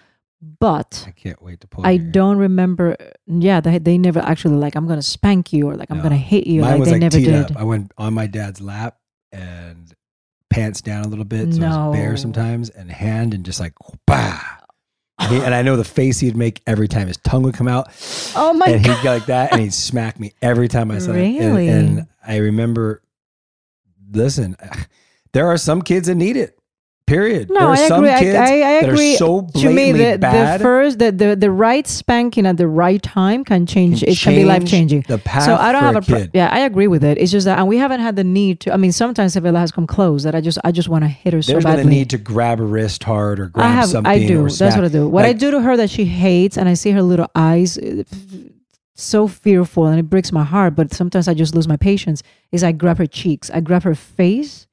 But 0.61 1.04
I 1.06 1.11
can't 1.12 1.40
wait 1.40 1.61
to 1.62 1.66
pull. 1.66 1.87
I 1.87 1.97
don't 1.97 2.37
remember. 2.37 2.97
Yeah, 3.26 3.61
they, 3.61 3.78
they 3.78 3.97
never 3.97 4.21
actually 4.21 4.56
like 4.56 4.75
I'm 4.76 4.87
gonna 4.87 5.00
spank 5.02 5.52
you 5.54 5.68
or 5.71 5.75
like 5.75 5.90
I'm 5.90 5.97
No. 5.99 6.02
gonna 6.02 6.16
hit 6.18 6.47
you. 6.47 6.61
Mine 6.61 6.71
like 6.73 6.80
was 6.80 6.88
they 6.88 6.92
like 6.92 7.00
never 7.00 7.16
teed 7.16 7.25
did. 7.26 7.50
up. 7.52 7.56
I 7.56 7.64
went 7.64 7.92
on 7.97 8.12
my 8.12 8.26
dad's 8.26 8.61
lap 8.61 8.99
and 9.33 9.84
pants 10.54 10.80
down 10.80 11.04
a 11.04 11.08
little 11.08 11.25
bit, 11.25 11.52
so 11.54 11.62
I 11.64 11.88
was 11.88 11.96
bare 11.96 12.16
sometimes, 12.16 12.70
and 12.70 12.90
hand 12.90 13.34
and 13.34 13.44
just 13.44 13.61
like 13.61 13.75
bah. 14.06 14.40
And, 15.18 15.32
he- 15.32 15.42
and 15.42 15.54
I 15.54 15.62
know 15.62 15.76
the 15.76 15.84
face 15.84 16.18
he'd 16.20 16.37
make 16.37 16.61
every 16.66 16.88
time 16.88 17.06
his 17.08 17.16
tongue 17.18 17.42
would 17.44 17.54
come 17.54 17.68
out. 17.68 17.88
Oh 18.37 18.52
my 18.52 18.66
and 18.66 18.84
god! 18.84 18.96
he'd 18.96 19.02
go 19.04 19.12
like 19.14 19.26
that, 19.26 19.52
and 19.52 19.61
he'd 19.61 19.73
smack 19.75 20.18
me 20.18 20.32
every 20.42 20.68
time 20.68 20.90
I 20.90 20.99
saw 20.99 21.12
it. 21.12 21.20
And- 21.25 21.38
Really? 21.38 21.68
And, 21.68 22.06
I 22.26 22.37
remember, 22.38 23.02
listen, 24.12 24.56
there 25.32 25.46
are 25.49 25.56
some 25.56 25.82
kids 25.82 26.08
that 26.08 26.14
need 26.14 26.37
it. 26.37 26.58
Period. 27.06 27.50
No, 27.50 27.58
there 27.61 27.68
are 27.68 27.73
I 27.73 27.88
some 27.88 28.04
agree. 28.04 28.14
I, 28.14 28.18
kids 28.20 28.38
I, 28.38 28.42
I 28.61 28.70
agree. 28.87 29.16
so 29.16 29.42
to 29.56 29.70
me, 29.70 29.92
the, 29.92 30.16
the 30.16 30.58
first, 30.62 30.99
the, 30.99 31.12
the 31.12 31.37
the 31.37 31.50
right 31.50 31.87
spanking 31.87 32.46
at 32.46 32.56
the 32.56 32.66
right 32.66 33.02
time 33.02 33.44
can 33.44 33.66
change. 33.66 34.02
it 34.02 34.16
can 34.18 34.34
be 34.34 34.44
life 34.46 34.64
changing. 34.64 35.04
The 35.06 35.18
path 35.18 35.42
So 35.44 35.54
I 35.54 35.70
don't 35.70 35.82
have 35.82 35.96
a 35.96 36.00
pro- 36.00 36.26
yeah. 36.32 36.49
I 36.50 36.61
agree 36.61 36.87
with 36.87 37.04
it. 37.04 37.18
It's 37.18 37.30
just 37.30 37.44
that, 37.44 37.58
and 37.58 37.68
we 37.68 37.76
haven't 37.76 38.00
had 38.00 38.16
the 38.16 38.25
need 38.25 38.61
to. 38.61 38.73
I 38.73 38.78
mean, 38.78 38.90
sometimes 38.90 39.34
Sebella 39.37 39.58
has 39.58 39.70
come 39.70 39.87
close 39.87 40.23
that 40.23 40.34
I 40.34 40.40
just 40.40 40.56
I 40.64 40.73
just 40.73 40.88
want 40.88 41.04
to 41.04 41.08
hit 41.08 41.34
her 41.34 41.42
so 41.42 41.52
There's 41.52 41.64
badly. 41.64 41.82
been 41.84 41.92
a 41.92 41.94
need 41.94 42.08
to 42.11 42.16
grab 42.18 42.58
a 42.58 42.64
wrist 42.64 43.04
hard 43.04 43.38
or 43.38 43.49
grab 43.49 43.66
I 43.66 43.73
have. 43.73 43.88
something. 43.90 44.11
I 44.11 44.26
do. 44.26 44.49
That's 44.49 44.75
what 44.75 44.87
I 44.87 44.88
do. 44.88 45.06
What 45.06 45.26
I 45.26 45.34
do 45.34 45.50
to 45.50 45.61
her 45.61 45.76
that 45.76 45.90
she 45.90 46.06
hates, 46.06 46.56
and 46.56 46.70
I 46.70 46.75
see 46.75 46.92
her 46.92 47.02
little 47.02 47.30
eyes, 47.34 47.76
uh, 47.76 48.04
so 48.94 49.28
fearful, 49.28 49.87
and 49.87 49.99
it 49.99 50.04
breaks 50.04 50.32
my 50.32 50.44
heart. 50.44 50.75
But 50.75 50.94
sometimes 50.94 51.28
I 51.28 51.34
just 51.34 51.54
lose 51.54 51.68
my 51.68 51.76
patience. 51.76 52.23
Is 52.50 52.64
I 52.64 52.73
grab 52.73 52.96
her 52.96 53.06
cheeks, 53.06 53.50
I 53.50 53.61
grab 53.61 53.82
her 53.82 53.94
face, 53.94 54.66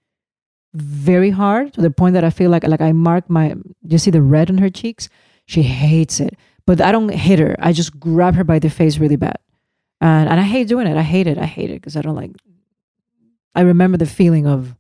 very 0.73 1.29
hard 1.31 1.73
to 1.73 1.81
the 1.81 1.91
point 1.91 2.13
that 2.13 2.23
I 2.23 2.29
feel 2.29 2.49
like 2.49 2.63
like 2.65 2.81
I 2.81 2.91
mark 2.91 3.29
my. 3.29 3.55
You 3.83 3.97
see 3.97 4.11
the 4.11 4.21
red 4.21 4.49
on 4.49 4.57
her 4.59 4.69
cheeks. 4.69 5.09
She 5.45 5.63
hates 5.63 6.19
it, 6.19 6.37
but 6.65 6.79
I 6.81 6.91
don't 6.91 7.09
hit 7.09 7.39
her. 7.39 7.55
I 7.59 7.73
just 7.73 7.99
grab 7.99 8.35
her 8.35 8.43
by 8.43 8.59
the 8.59 8.69
face 8.69 8.97
really 8.97 9.17
bad, 9.17 9.37
and 9.99 10.29
and 10.29 10.39
I 10.39 10.43
hate 10.43 10.67
doing 10.67 10.87
it. 10.87 10.95
I 10.97 11.01
hate 11.01 11.27
it. 11.27 11.37
I 11.37 11.45
hate 11.45 11.69
it 11.71 11.81
because 11.81 11.95
I 11.97 12.01
don't 12.01 12.15
like. 12.15 12.31
I 13.53 13.61
remember 13.61 13.97
the 13.97 14.05
feeling 14.05 14.47
of 14.47 14.75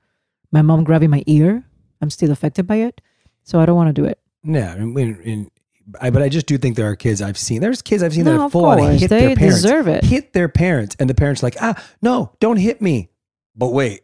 my 0.51 0.61
mom 0.61 0.83
grabbing 0.83 1.09
my 1.09 1.23
ear. 1.27 1.63
I'm 2.01 2.09
still 2.09 2.31
affected 2.31 2.65
by 2.67 2.77
it, 2.77 3.01
so 3.43 3.59
I 3.59 3.65
don't 3.65 3.75
want 3.75 3.89
to 3.93 4.01
do 4.01 4.05
it. 4.07 4.17
Yeah, 4.43 4.73
in, 4.75 4.97
in, 4.97 5.21
in, 5.21 5.51
I, 5.99 6.09
but 6.09 6.21
I 6.23 6.29
just 6.29 6.47
do 6.47 6.57
think 6.57 6.75
there 6.75 6.87
are 6.89 6.95
kids 6.95 7.21
I've 7.21 7.37
seen. 7.37 7.61
There's 7.61 7.81
kids 7.81 8.01
I've 8.01 8.13
seen 8.13 8.23
No, 8.23 8.33
that 8.37 8.39
have 8.43 8.51
full 8.51 8.65
on 8.65 8.79
hit 8.97 9.09
They 9.09 9.27
their 9.27 9.35
parents. 9.35 9.61
deserve 9.61 9.87
it. 9.87 10.03
Hit 10.03 10.33
their 10.33 10.49
parents, 10.49 10.95
and 10.99 11.07
the 11.09 11.13
parents 11.13 11.43
are 11.43 11.47
like, 11.47 11.57
ah, 11.61 11.75
no, 12.01 12.33
don't 12.39 12.57
hit 12.57 12.81
me. 12.81 13.09
But 13.55 13.69
wait, 13.73 14.01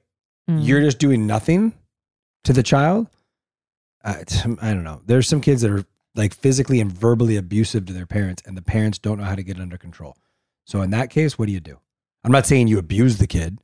Mm. 0.50 0.66
you're 0.66 0.82
just 0.82 1.00
doing 1.00 1.27
nothing 1.27 1.74
to 2.46 2.54
the 2.54 2.63
child. 2.63 3.08
Uh, 4.04 4.24
I 4.62 4.74
don't 4.74 4.84
know. 4.84 5.01
There's 5.06 5.27
some 5.27 5.42
kids 5.42 5.62
that 5.62 5.72
are 5.72 5.84
like 6.16 6.34
physically 6.34 6.80
and 6.80 6.92
verbally 6.92 7.36
abusive 7.36 7.86
to 7.88 7.94
their 7.94 8.06
parents, 8.06 8.42
and 8.46 8.56
the 8.56 8.62
parents 8.62 8.98
don't 8.98 9.18
know 9.18 9.25
how 9.25 9.36
to 9.36 9.44
get 9.44 9.58
it 9.58 9.62
under 9.62 9.77
control. 9.77 10.16
So 10.66 10.82
in 10.82 10.92
that 10.92 11.10
case, 11.10 11.38
what 11.38 11.48
do 11.48 11.51
you 11.51 11.60
do? 11.60 11.80
I'm 12.24 12.32
not 12.32 12.46
saying 12.46 12.68
you 12.68 12.80
abuse 12.80 13.18
the 13.18 13.27
kid, 13.27 13.60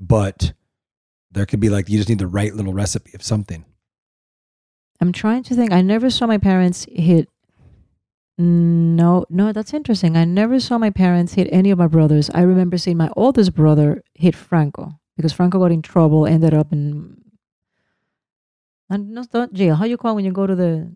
but 0.00 0.52
there 1.30 1.46
could 1.46 1.60
be 1.60 1.68
like 1.68 1.88
you 1.88 1.98
just 1.98 2.08
need 2.08 2.18
the 2.18 2.26
right 2.26 2.54
little 2.54 2.72
recipe 2.72 3.12
of 3.14 3.22
something. 3.22 3.64
I'm 5.00 5.12
trying 5.12 5.42
to 5.44 5.54
think. 5.54 5.72
I 5.72 5.82
never 5.82 6.10
saw 6.10 6.26
my 6.26 6.38
parents 6.38 6.86
hit. 6.90 7.28
No, 8.38 9.26
no, 9.28 9.52
that's 9.52 9.74
interesting. 9.74 10.16
I 10.16 10.24
never 10.24 10.58
saw 10.58 10.78
my 10.78 10.90
parents 10.90 11.34
hit 11.34 11.48
any 11.52 11.70
of 11.70 11.78
my 11.78 11.86
brothers. 11.86 12.30
I 12.34 12.40
remember 12.40 12.78
seeing 12.78 12.96
my 12.96 13.10
oldest 13.14 13.54
brother 13.54 14.02
hit 14.14 14.34
Franco 14.34 14.98
because 15.16 15.32
Franco 15.32 15.58
got 15.58 15.72
in 15.72 15.82
trouble, 15.82 16.26
ended 16.26 16.54
up 16.54 16.72
in. 16.72 17.16
And 18.90 19.10
not, 19.10 19.28
not 19.32 19.52
jail. 19.52 19.74
How 19.76 19.84
you 19.86 19.96
call 19.96 20.14
when 20.14 20.24
you 20.24 20.32
go 20.32 20.46
to 20.46 20.54
the 20.54 20.92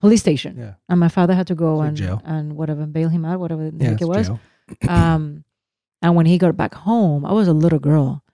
police 0.00 0.20
station? 0.20 0.56
Yeah. 0.58 0.74
And 0.88 0.98
my 0.98 1.08
father 1.08 1.34
had 1.34 1.46
to 1.48 1.54
go 1.54 1.76
So 1.78 1.82
and 1.82 1.96
jail. 1.96 2.20
and 2.24 2.56
whatever 2.56 2.86
bail 2.86 3.08
him 3.08 3.24
out, 3.24 3.38
whatever 3.40 3.70
the 3.70 3.76
Yeah, 3.84 3.90
heck 3.90 4.00
it 4.02 4.08
was. 4.08 4.30
um, 4.88 5.44
and 6.02 6.16
when 6.16 6.26
he 6.26 6.38
got 6.38 6.56
back 6.56 6.74
home, 6.74 7.24
I 7.24 7.32
was 7.32 7.46
a 7.46 7.52
little 7.52 7.78
girl, 7.78 8.24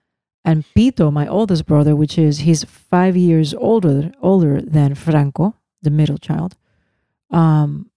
and 0.45 0.63
Pito, 0.75 1.11
my 1.11 1.27
oldest 1.27 1.65
brother, 1.65 1.95
which 1.95 2.17
is 2.17 2.39
he's 2.39 2.63
five 2.63 3.15
years 3.17 3.53
older 3.53 4.11
older 4.21 4.61
than 4.61 4.95
Franco, 4.95 5.55
the 5.81 5.89
middle 5.91 6.17
child, 6.17 6.55
um, 7.29 7.91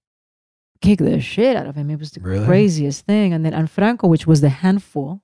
kicked 0.82 1.02
the 1.04 1.20
shit 1.20 1.56
out 1.56 1.66
of 1.66 1.76
him. 1.76 1.88
It 1.90 1.98
was 1.98 2.10
the 2.10 2.20
Really? 2.20 2.44
craziest 2.44 3.06
thing. 3.06 3.32
And 3.32 3.44
then 3.44 3.54
and 3.54 3.70
Franco, 3.70 4.08
which 4.08 4.26
was 4.26 4.40
the 4.40 4.48
handful, 4.48 5.22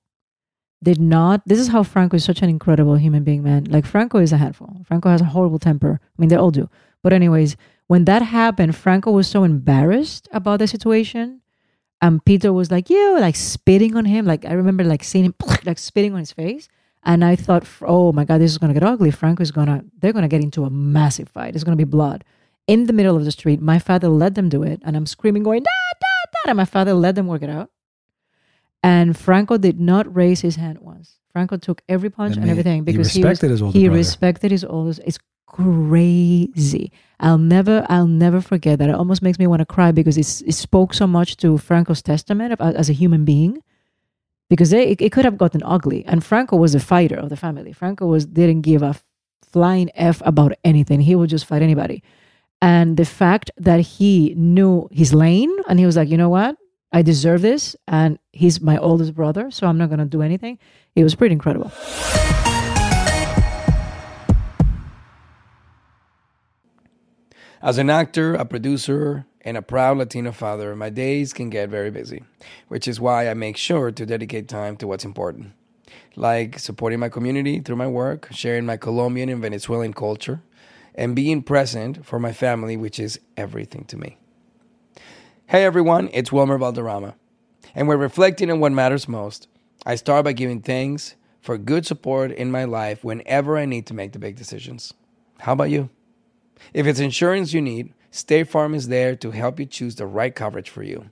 did 0.83 0.99
not. 0.99 1.41
This 1.45 1.59
is 1.59 1.69
how 1.69 1.83
Franco 1.83 2.17
is 2.17 2.23
such 2.23 2.41
an 2.41 2.49
incredible 2.49 2.95
human 2.95 3.23
being, 3.23 3.43
man. 3.43 3.65
Like 3.65 3.85
Franco 3.85 4.19
is 4.19 4.31
a 4.31 4.37
handful. 4.37 4.81
Franco 4.85 5.09
has 5.09 5.21
a 5.21 5.25
horrible 5.25 5.59
temper. 5.59 5.99
I 6.01 6.21
mean, 6.21 6.29
they 6.29 6.35
all 6.35 6.51
do. 6.51 6.69
But 7.03 7.13
anyways, 7.13 7.55
when 7.87 8.05
that 8.05 8.21
happened, 8.21 8.75
Franco 8.75 9.11
was 9.11 9.27
so 9.27 9.43
embarrassed 9.43 10.27
about 10.31 10.59
the 10.59 10.67
situation 10.67 11.41
and 12.01 12.23
Peter 12.25 12.53
was 12.53 12.69
like, 12.71 12.89
"You," 12.89 13.19
like 13.19 13.35
spitting 13.35 13.95
on 13.95 14.05
him. 14.05 14.25
Like 14.25 14.45
I 14.45 14.53
remember, 14.53 14.83
like 14.83 15.03
seeing 15.03 15.25
him 15.25 15.35
like 15.65 15.79
spitting 15.79 16.13
on 16.13 16.19
his 16.19 16.31
face, 16.31 16.67
and 17.03 17.23
I 17.23 17.35
thought, 17.35 17.65
"Oh 17.81 18.11
my 18.11 18.25
god, 18.25 18.39
this 18.41 18.51
is 18.51 18.57
gonna 18.57 18.73
get 18.73 18.83
ugly." 18.83 19.11
Franco 19.11 19.41
is 19.41 19.51
gonna, 19.51 19.83
they're 19.99 20.13
gonna 20.13 20.27
get 20.27 20.41
into 20.41 20.63
a 20.65 20.69
massive 20.69 21.29
fight. 21.29 21.55
It's 21.55 21.63
gonna 21.63 21.77
be 21.77 21.83
blood 21.83 22.23
in 22.67 22.85
the 22.85 22.93
middle 22.93 23.15
of 23.15 23.25
the 23.25 23.31
street. 23.31 23.61
My 23.61 23.79
father 23.79 24.09
let 24.09 24.35
them 24.35 24.49
do 24.49 24.63
it, 24.63 24.81
and 24.85 24.95
I'm 24.95 25.05
screaming, 25.05 25.43
going, 25.43 25.63
"Da 25.63 25.71
da 25.99 26.31
da!" 26.31 26.51
And 26.51 26.57
my 26.57 26.65
father 26.65 26.93
let 26.93 27.15
them 27.15 27.27
work 27.27 27.41
it 27.41 27.49
out. 27.49 27.71
And 28.83 29.17
Franco 29.17 29.57
did 29.57 29.79
not 29.79 30.13
raise 30.15 30.41
his 30.41 30.55
hand 30.55 30.79
once. 30.79 31.15
Franco 31.31 31.57
took 31.57 31.81
every 31.87 32.09
punch 32.09 32.37
and 32.37 32.49
everything 32.49 32.83
because 32.83 33.11
he, 33.11 33.21
respected 33.21 33.51
was, 33.51 33.59
his 33.59 33.61
older 33.61 33.77
he 33.77 33.85
brother. 33.85 33.97
respected 33.97 34.51
his 34.51 34.63
oldest. 34.63 35.01
It's 35.05 35.19
crazy. 35.45 36.91
I'll 37.19 37.37
never, 37.37 37.85
I'll 37.89 38.07
never 38.07 38.41
forget 38.41 38.79
that. 38.79 38.89
It 38.89 38.95
almost 38.95 39.21
makes 39.21 39.39
me 39.39 39.47
want 39.47 39.59
to 39.59 39.65
cry 39.65 39.91
because 39.91 40.17
it's, 40.17 40.41
it 40.41 40.53
spoke 40.53 40.93
so 40.93 41.07
much 41.07 41.37
to 41.37 41.57
Franco's 41.57 42.01
testament 42.01 42.53
of, 42.53 42.61
as 42.61 42.89
a 42.89 42.93
human 42.93 43.25
being. 43.25 43.61
Because 44.49 44.69
they, 44.69 44.87
it, 44.87 45.01
it 45.01 45.11
could 45.11 45.25
have 45.25 45.37
gotten 45.37 45.61
ugly, 45.65 46.05
and 46.05 46.23
Franco 46.23 46.55
was 46.55 46.73
a 46.73 46.79
fighter 46.79 47.17
of 47.17 47.27
the 47.27 47.35
family. 47.35 47.73
Franco 47.73 48.07
was 48.07 48.25
didn't 48.25 48.61
give 48.61 48.81
a 48.81 48.95
flying 49.43 49.89
f 49.93 50.21
about 50.25 50.53
anything. 50.63 51.01
He 51.01 51.15
would 51.15 51.29
just 51.29 51.45
fight 51.45 51.61
anybody. 51.61 52.01
And 52.61 52.95
the 52.95 53.03
fact 53.03 53.51
that 53.57 53.81
he 53.81 54.33
knew 54.37 54.87
his 54.89 55.13
lane, 55.13 55.53
and 55.67 55.79
he 55.79 55.85
was 55.85 55.97
like, 55.97 56.07
you 56.07 56.15
know 56.15 56.29
what, 56.29 56.55
I 56.91 57.01
deserve 57.01 57.41
this. 57.41 57.75
And 57.87 58.19
he's 58.31 58.61
my 58.61 58.77
oldest 58.77 59.13
brother, 59.13 59.51
so 59.51 59.67
I'm 59.67 59.77
not 59.77 59.89
going 59.89 59.99
to 59.99 60.05
do 60.05 60.21
anything. 60.21 60.59
It 60.95 61.03
was 61.03 61.15
pretty 61.15 61.33
incredible. 61.33 61.71
As 67.61 67.77
an 67.79 67.89
actor, 67.89 68.35
a 68.35 68.45
producer, 68.45 69.25
and 69.41 69.57
a 69.57 69.61
proud 69.61 69.97
Latino 69.97 70.31
father, 70.31 70.75
my 70.75 70.89
days 70.89 71.33
can 71.33 71.49
get 71.49 71.69
very 71.69 71.89
busy, 71.89 72.23
which 72.67 72.87
is 72.87 72.99
why 72.99 73.29
I 73.29 73.33
make 73.33 73.57
sure 73.57 73.91
to 73.91 74.05
dedicate 74.05 74.47
time 74.47 74.77
to 74.77 74.87
what's 74.87 75.05
important, 75.05 75.53
like 76.15 76.59
supporting 76.59 76.99
my 76.99 77.09
community 77.09 77.59
through 77.59 77.77
my 77.77 77.87
work, 77.87 78.27
sharing 78.31 78.65
my 78.65 78.77
Colombian 78.77 79.29
and 79.29 79.41
Venezuelan 79.41 79.93
culture, 79.93 80.41
and 80.95 81.15
being 81.15 81.41
present 81.41 82.05
for 82.05 82.19
my 82.19 82.33
family, 82.33 82.77
which 82.77 82.99
is 82.99 83.19
everything 83.37 83.85
to 83.85 83.97
me. 83.97 84.17
Hey 85.49 85.63
everyone, 85.63 86.09
it's 86.11 86.29
Wilmer 86.29 86.57
Valderrama, 86.57 87.15
and 87.73 87.87
we're 87.87 87.95
reflecting 87.95 88.51
on 88.51 88.59
what 88.59 88.73
matters 88.73 89.07
most. 89.07 89.47
I 89.85 89.95
start 89.95 90.25
by 90.25 90.33
giving 90.33 90.61
thanks 90.61 91.15
for 91.39 91.57
good 91.57 91.85
support 91.85 92.33
in 92.33 92.51
my 92.51 92.65
life 92.65 93.01
whenever 93.01 93.57
I 93.57 93.63
need 93.63 93.87
to 93.87 93.93
make 93.93 94.11
the 94.11 94.19
big 94.19 94.35
decisions. 94.35 94.93
How 95.39 95.53
about 95.53 95.69
you? 95.69 95.89
If 96.73 96.85
it's 96.85 96.99
insurance 96.99 97.53
you 97.53 97.61
need, 97.61 97.93
State 98.11 98.49
Farm 98.49 98.75
is 98.75 98.89
there 98.89 99.15
to 99.15 99.31
help 99.31 99.57
you 99.57 99.65
choose 99.65 99.95
the 99.95 100.05
right 100.05 100.35
coverage 100.35 100.69
for 100.69 100.83
you. 100.83 101.05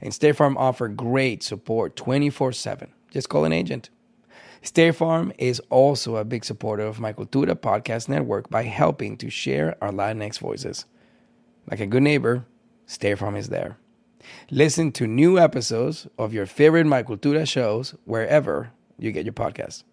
And 0.00 0.14
State 0.14 0.36
Farm 0.36 0.56
offer 0.56 0.88
great 0.88 1.42
support 1.42 1.94
24/7. 1.94 2.94
Just 3.10 3.28
call 3.28 3.44
an 3.44 3.52
agent. 3.52 3.90
State 4.62 4.94
Farm 4.94 5.34
is 5.36 5.60
also 5.68 6.16
a 6.16 6.24
big 6.24 6.46
supporter 6.46 6.84
of 6.84 6.98
my 6.98 7.12
Cultura 7.12 7.54
podcast 7.54 8.08
network 8.08 8.48
by 8.48 8.62
helping 8.62 9.18
to 9.18 9.28
share 9.28 9.76
our 9.82 9.90
Latinx 9.90 10.38
voices. 10.38 10.86
Like 11.70 11.80
a 11.80 11.86
good 11.86 12.02
neighbor, 12.02 12.46
State 12.86 13.18
Farm 13.18 13.36
is 13.36 13.50
there. 13.50 13.76
Listen 14.50 14.92
to 14.92 15.06
new 15.06 15.38
episodes 15.38 16.06
of 16.18 16.32
your 16.32 16.46
favorite 16.46 16.86
My 16.86 17.02
Cultura 17.02 17.46
shows 17.48 17.94
wherever 18.04 18.72
you 18.98 19.12
get 19.12 19.24
your 19.24 19.34
podcasts. 19.34 19.84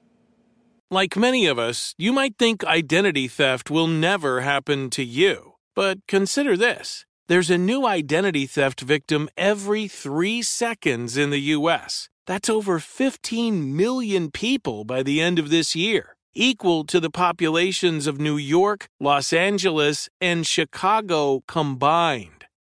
Like 0.91 1.15
many 1.15 1.45
of 1.45 1.59
us, 1.59 1.93
you 1.97 2.11
might 2.11 2.37
think 2.37 2.63
identity 2.63 3.27
theft 3.27 3.69
will 3.69 3.87
never 3.87 4.41
happen 4.41 4.89
to 4.91 5.03
you. 5.03 5.53
But 5.75 5.99
consider 6.07 6.57
this 6.57 7.05
there's 7.27 7.51
a 7.51 7.59
new 7.59 7.85
identity 7.85 8.47
theft 8.47 8.81
victim 8.81 9.29
every 9.37 9.87
three 9.87 10.41
seconds 10.41 11.15
in 11.15 11.29
the 11.29 11.53
U.S. 11.57 12.09
That's 12.25 12.49
over 12.49 12.79
15 12.79 13.75
million 13.75 14.31
people 14.31 14.83
by 14.83 15.03
the 15.03 15.21
end 15.21 15.37
of 15.37 15.51
this 15.51 15.75
year, 15.75 16.15
equal 16.33 16.85
to 16.85 16.99
the 16.99 17.11
populations 17.11 18.07
of 18.07 18.19
New 18.19 18.37
York, 18.37 18.87
Los 18.99 19.31
Angeles, 19.31 20.09
and 20.19 20.45
Chicago 20.45 21.43
combined. 21.47 22.38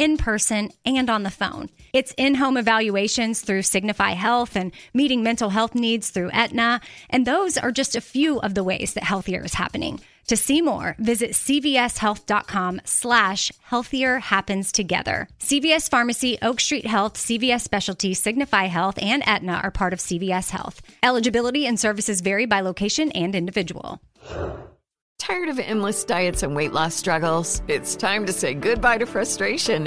in 0.00 0.16
person, 0.16 0.70
and 0.86 1.10
on 1.10 1.22
the 1.22 1.30
phone. 1.30 1.68
It's 1.92 2.14
in 2.16 2.36
home 2.36 2.56
evaluations 2.56 3.42
through 3.42 3.62
Signify 3.62 4.12
Health 4.12 4.56
and 4.56 4.72
meeting 4.94 5.22
mental 5.22 5.50
health 5.50 5.74
needs 5.74 6.08
through 6.08 6.30
Aetna. 6.30 6.80
And 7.10 7.26
those 7.26 7.58
are 7.58 7.70
just 7.70 7.94
a 7.94 8.00
few 8.00 8.40
of 8.40 8.54
the 8.54 8.64
ways 8.64 8.94
that 8.94 9.04
Healthier 9.04 9.44
is 9.44 9.54
happening. 9.54 10.00
To 10.28 10.36
see 10.36 10.62
more, 10.62 10.96
visit 10.98 11.32
cvshealth.com 11.32 12.80
slash 12.84 13.52
healthier 13.62 14.20
happens 14.20 14.72
together. 14.72 15.28
CVS 15.40 15.90
Pharmacy, 15.90 16.38
Oak 16.40 16.60
Street 16.60 16.86
Health, 16.86 17.14
CVS 17.14 17.60
Specialty, 17.60 18.14
Signify 18.14 18.66
Health, 18.66 18.98
and 19.02 19.22
Aetna 19.26 19.60
are 19.62 19.70
part 19.70 19.92
of 19.92 19.98
CVS 19.98 20.50
Health. 20.50 20.80
Eligibility 21.02 21.66
and 21.66 21.78
services 21.78 22.22
vary 22.22 22.46
by 22.46 22.60
location 22.60 23.10
and 23.12 23.34
individual. 23.34 24.00
Tired 25.20 25.50
of 25.50 25.58
endless 25.58 26.02
diets 26.02 26.42
and 26.42 26.56
weight 26.56 26.72
loss 26.72 26.94
struggles? 26.94 27.60
It's 27.68 27.94
time 27.94 28.24
to 28.24 28.32
say 28.32 28.54
goodbye 28.54 28.96
to 28.98 29.06
frustration 29.06 29.86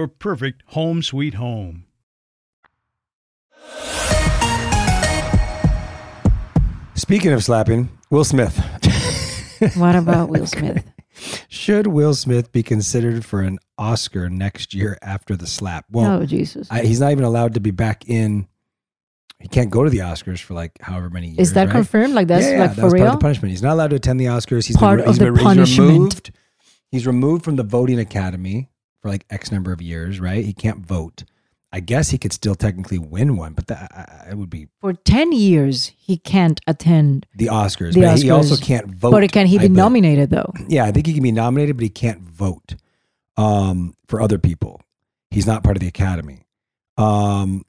perfect 0.07 0.63
home 0.67 1.01
sweet 1.03 1.35
home. 1.35 1.85
Speaking 6.95 7.31
of 7.31 7.43
slapping, 7.43 7.89
Will 8.09 8.23
Smith. 8.23 8.59
What 9.75 9.95
about 9.95 10.29
Will 10.29 10.47
Smith? 10.47 10.83
Should 11.47 11.85
Will 11.85 12.15
Smith 12.15 12.51
be 12.51 12.63
considered 12.63 13.23
for 13.23 13.41
an 13.41 13.59
Oscar 13.77 14.27
next 14.27 14.73
year 14.73 14.97
after 15.03 15.35
the 15.35 15.45
slap? 15.45 15.85
Well, 15.91 16.21
oh, 16.21 16.25
Jesus. 16.25 16.67
I, 16.71 16.81
he's 16.81 16.99
not 16.99 17.11
even 17.11 17.23
allowed 17.23 17.53
to 17.53 17.59
be 17.59 17.69
back 17.69 18.09
in. 18.09 18.47
He 19.39 19.47
can't 19.47 19.69
go 19.69 19.83
to 19.83 19.89
the 19.89 19.99
Oscars 19.99 20.39
for 20.39 20.55
like 20.55 20.71
however 20.81 21.11
many 21.11 21.27
years. 21.27 21.49
Is 21.49 21.53
that 21.53 21.65
right? 21.65 21.71
confirmed? 21.71 22.13
Like 22.15 22.27
that's 22.27 22.45
yeah, 22.45 22.51
yeah, 22.51 22.59
like 22.61 22.69
that 22.71 22.75
for 22.75 22.83
was 22.85 22.93
part 22.93 23.01
real? 23.01 23.07
of 23.07 23.19
the 23.19 23.21
punishment. 23.21 23.51
He's 23.51 23.61
not 23.61 23.73
allowed 23.73 23.89
to 23.91 23.97
attend 23.97 24.19
the 24.19 24.25
Oscars. 24.25 24.65
He's 24.65 24.77
Part 24.77 24.97
been, 24.97 25.07
of 25.07 25.11
he's 25.11 25.19
the 25.19 25.25
been, 25.25 25.35
he's 25.35 25.43
punishment. 25.43 25.89
removed. 25.91 26.31
He's 26.89 27.07
removed 27.07 27.43
from 27.43 27.55
the 27.55 27.63
voting 27.63 27.99
academy 27.99 28.69
for 29.01 29.09
like 29.09 29.25
X 29.29 29.51
number 29.51 29.71
of 29.71 29.81
years. 29.81 30.19
Right? 30.19 30.43
He 30.45 30.53
can't 30.53 30.85
vote. 30.85 31.23
I 31.73 31.79
guess 31.79 32.09
he 32.09 32.17
could 32.17 32.33
still 32.33 32.55
technically 32.55 32.99
win 32.99 33.37
one, 33.37 33.53
but 33.53 33.67
that 33.67 34.27
it 34.29 34.37
would 34.37 34.49
be 34.49 34.67
For 34.81 34.91
10 34.91 35.31
years, 35.31 35.93
he 35.97 36.17
can't 36.17 36.59
attend 36.67 37.25
the 37.33 37.45
Oscars. 37.45 37.93
the 37.93 38.01
but 38.01 38.17
Oscars. 38.17 38.23
he 38.23 38.29
also 38.29 38.57
can't 38.57 38.87
vote. 38.87 39.11
But 39.11 39.31
can 39.31 39.47
he 39.47 39.57
be 39.57 39.69
nominated, 39.69 40.31
though? 40.31 40.51
Yeah, 40.67 40.83
I 40.83 40.91
think 40.91 41.07
he 41.07 41.13
can 41.13 41.23
be 41.23 41.31
nominated, 41.31 41.77
but 41.77 41.83
he 41.83 41.89
can't 41.89 42.19
vote 42.19 42.75
um, 43.37 43.95
for 44.07 44.21
other 44.21 44.37
people. 44.37 44.81
He's 45.29 45.47
not 45.47 45.63
part 45.63 45.77
of 45.77 45.81
the 45.81 45.87
Academy. 45.87 46.45
Um, 46.97 47.63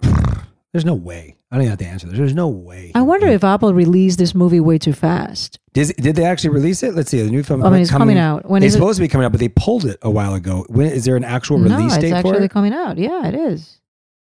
there's 0.72 0.84
no 0.84 0.94
way. 0.94 1.36
I 1.50 1.56
don't 1.56 1.62
even 1.62 1.70
have 1.70 1.78
to 1.80 1.86
answer 1.86 2.06
this. 2.06 2.16
There's 2.16 2.34
no 2.34 2.48
way. 2.48 2.92
I 2.94 3.02
wonder 3.02 3.26
if 3.26 3.42
Apple 3.42 3.74
released 3.74 4.18
this 4.18 4.36
movie 4.36 4.60
way 4.60 4.78
too 4.78 4.92
fast. 4.92 5.58
Did, 5.72 5.88
did 5.96 6.14
they 6.14 6.24
actually 6.24 6.50
release 6.50 6.82
it? 6.84 6.94
Let's 6.94 7.10
see. 7.10 7.20
The 7.22 7.30
new 7.30 7.42
film. 7.42 7.64
I 7.64 7.70
mean, 7.70 7.82
it's 7.82 7.90
coming 7.90 8.18
out. 8.18 8.48
When 8.48 8.62
it's 8.62 8.68
is 8.68 8.74
it? 8.74 8.78
supposed 8.78 8.98
to 8.98 9.02
be 9.02 9.08
coming 9.08 9.24
out, 9.24 9.32
but 9.32 9.40
they 9.40 9.48
pulled 9.48 9.84
it 9.84 9.98
a 10.02 10.10
while 10.10 10.34
ago. 10.34 10.64
When 10.68 10.86
is 10.86 11.04
there 11.04 11.16
an 11.16 11.24
actual 11.24 11.58
no, 11.58 11.76
release 11.76 11.94
date 11.94 12.10
for 12.10 12.16
it? 12.16 12.18
it's 12.18 12.28
actually 12.28 12.48
coming 12.48 12.72
out. 12.72 12.98
Yeah, 12.98 13.26
it 13.26 13.34
is. 13.34 13.80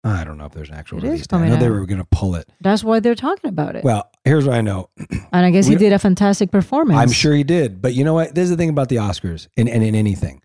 I 0.02 0.24
don't 0.24 0.36
know 0.36 0.44
if 0.44 0.52
there's 0.52 0.68
an 0.68 0.74
actual 0.74 0.98
It 0.98 1.04
is 1.04 1.10
release 1.10 1.26
date. 1.26 1.36
I 1.36 1.38
coming 1.38 1.50
know 1.50 1.56
they 1.60 1.70
were 1.70 1.86
going 1.86 2.00
to 2.00 2.08
pull 2.10 2.34
it. 2.34 2.50
That's 2.60 2.82
why 2.82 2.98
they're 2.98 3.14
talking 3.14 3.48
about 3.48 3.76
it. 3.76 3.84
Well, 3.84 4.10
here's 4.24 4.44
what 4.46 4.56
I 4.56 4.60
know. 4.60 4.90
and 5.32 5.46
I 5.46 5.50
guess 5.50 5.66
he 5.66 5.76
did 5.76 5.92
a 5.92 6.00
fantastic 6.00 6.50
performance. 6.50 6.98
I'm 6.98 7.12
sure 7.12 7.32
he 7.32 7.44
did. 7.44 7.80
But 7.80 7.94
you 7.94 8.04
know 8.04 8.14
what? 8.14 8.34
This 8.34 8.44
is 8.44 8.50
the 8.50 8.56
thing 8.56 8.70
about 8.70 8.88
the 8.88 8.96
Oscars 8.96 9.46
and, 9.56 9.68
and 9.68 9.84
in 9.84 9.94
anything. 9.94 10.42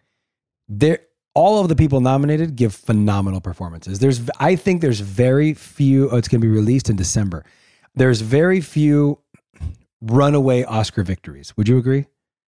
There 0.67 0.99
all 1.33 1.61
of 1.61 1.69
the 1.69 1.75
people 1.75 2.01
nominated 2.01 2.55
give 2.55 2.73
phenomenal 2.73 3.41
performances. 3.41 3.99
There's 3.99 4.29
I 4.39 4.55
think 4.55 4.81
there's 4.81 4.99
very 4.99 5.53
few 5.53 6.09
oh, 6.09 6.17
it's 6.17 6.27
gonna 6.27 6.41
be 6.41 6.47
released 6.47 6.89
in 6.89 6.95
December. 6.95 7.45
There's 7.95 8.21
very 8.21 8.61
few 8.61 9.19
runaway 10.01 10.63
Oscar 10.63 11.03
victories. 11.03 11.55
Would 11.57 11.67
you 11.67 11.77
agree? 11.77 12.05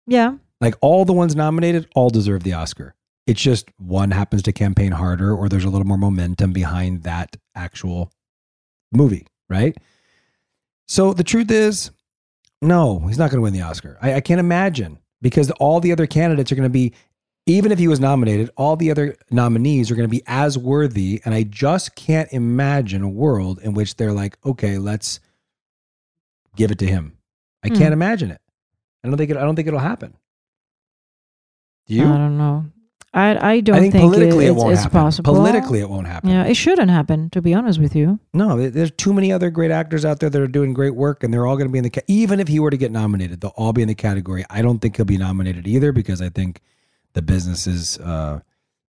Yeah. 0.07 0.35
Like 0.59 0.75
all 0.81 1.05
the 1.05 1.13
ones 1.13 1.35
nominated 1.35 1.87
all 1.95 2.09
deserve 2.09 2.43
the 2.43 2.53
Oscar. 2.53 2.95
It's 3.27 3.41
just 3.41 3.69
one 3.77 4.11
happens 4.11 4.43
to 4.43 4.51
campaign 4.51 4.91
harder 4.91 5.35
or 5.35 5.49
there's 5.49 5.63
a 5.63 5.69
little 5.69 5.87
more 5.87 5.97
momentum 5.97 6.53
behind 6.53 7.03
that 7.03 7.37
actual 7.55 8.11
movie, 8.91 9.27
right? 9.49 9.77
So 10.87 11.13
the 11.13 11.23
truth 11.23 11.49
is, 11.51 11.91
no, 12.61 12.99
he's 12.99 13.17
not 13.17 13.31
going 13.31 13.37
to 13.37 13.41
win 13.41 13.53
the 13.53 13.61
Oscar. 13.61 13.97
I, 14.01 14.15
I 14.15 14.21
can't 14.21 14.39
imagine 14.39 14.99
because 15.21 15.51
all 15.51 15.79
the 15.79 15.91
other 15.91 16.07
candidates 16.07 16.51
are 16.51 16.55
going 16.55 16.65
to 16.65 16.69
be, 16.69 16.93
even 17.45 17.71
if 17.71 17.79
he 17.79 17.87
was 17.87 17.99
nominated, 17.99 18.49
all 18.55 18.75
the 18.75 18.91
other 18.91 19.15
nominees 19.31 19.89
are 19.91 19.95
going 19.95 20.07
to 20.07 20.11
be 20.11 20.23
as 20.27 20.57
worthy. 20.57 21.21
And 21.25 21.33
I 21.33 21.43
just 21.43 21.95
can't 21.95 22.31
imagine 22.31 23.01
a 23.01 23.09
world 23.09 23.59
in 23.63 23.73
which 23.73 23.95
they're 23.95 24.13
like, 24.13 24.37
okay, 24.45 24.77
let's 24.77 25.19
give 26.55 26.71
it 26.71 26.79
to 26.79 26.85
him. 26.87 27.17
I 27.63 27.69
Hmm. 27.69 27.75
can't 27.75 27.93
imagine 27.93 28.31
it. 28.31 28.41
I 29.03 29.07
don't 29.07 29.17
think 29.17 29.31
it. 29.31 29.37
I 29.37 29.41
don't 29.41 29.55
think 29.55 29.67
it'll 29.67 29.79
happen. 29.79 30.13
Do 31.87 31.95
you? 31.95 32.05
I 32.05 32.17
don't 32.17 32.37
know. 32.37 32.65
I 33.13 33.53
I 33.55 33.59
don't 33.59 33.75
I 33.75 33.79
think, 33.81 33.93
think, 33.93 34.03
politically 34.03 34.45
it, 34.45 34.51
it's, 34.51 34.57
won't 34.61 34.75
happen. 34.77 34.91
possible. 34.91 35.33
Politically, 35.33 35.79
it 35.81 35.89
won't 35.89 36.07
happen. 36.07 36.29
Yeah, 36.29 36.45
it 36.45 36.53
shouldn't 36.53 36.89
happen. 36.89 37.29
To 37.31 37.41
be 37.41 37.53
honest 37.53 37.79
with 37.79 37.93
you, 37.95 38.19
No, 38.33 38.69
there's 38.69 38.91
too 38.91 39.11
many 39.11 39.33
other 39.33 39.49
great 39.49 39.69
actors 39.71 40.05
out 40.05 40.19
there 40.21 40.29
that 40.29 40.41
are 40.41 40.47
doing 40.47 40.73
great 40.73 40.95
work, 40.95 41.23
and 41.23 41.33
they're 41.33 41.45
all 41.45 41.57
going 41.57 41.67
to 41.67 41.71
be 41.71 41.79
in 41.79 41.83
the. 41.83 42.03
Even 42.07 42.39
if 42.39 42.47
he 42.47 42.59
were 42.59 42.69
to 42.69 42.77
get 42.77 42.91
nominated, 42.91 43.41
they'll 43.41 43.51
all 43.57 43.73
be 43.73 43.81
in 43.81 43.87
the 43.89 43.95
category. 43.95 44.45
I 44.49 44.61
don't 44.61 44.79
think 44.79 44.95
he'll 44.95 45.05
be 45.05 45.17
nominated 45.17 45.67
either 45.67 45.91
because 45.91 46.21
I 46.21 46.29
think 46.29 46.61
the 47.13 47.21
business 47.21 47.67
is, 47.67 47.97
uh, 47.99 48.39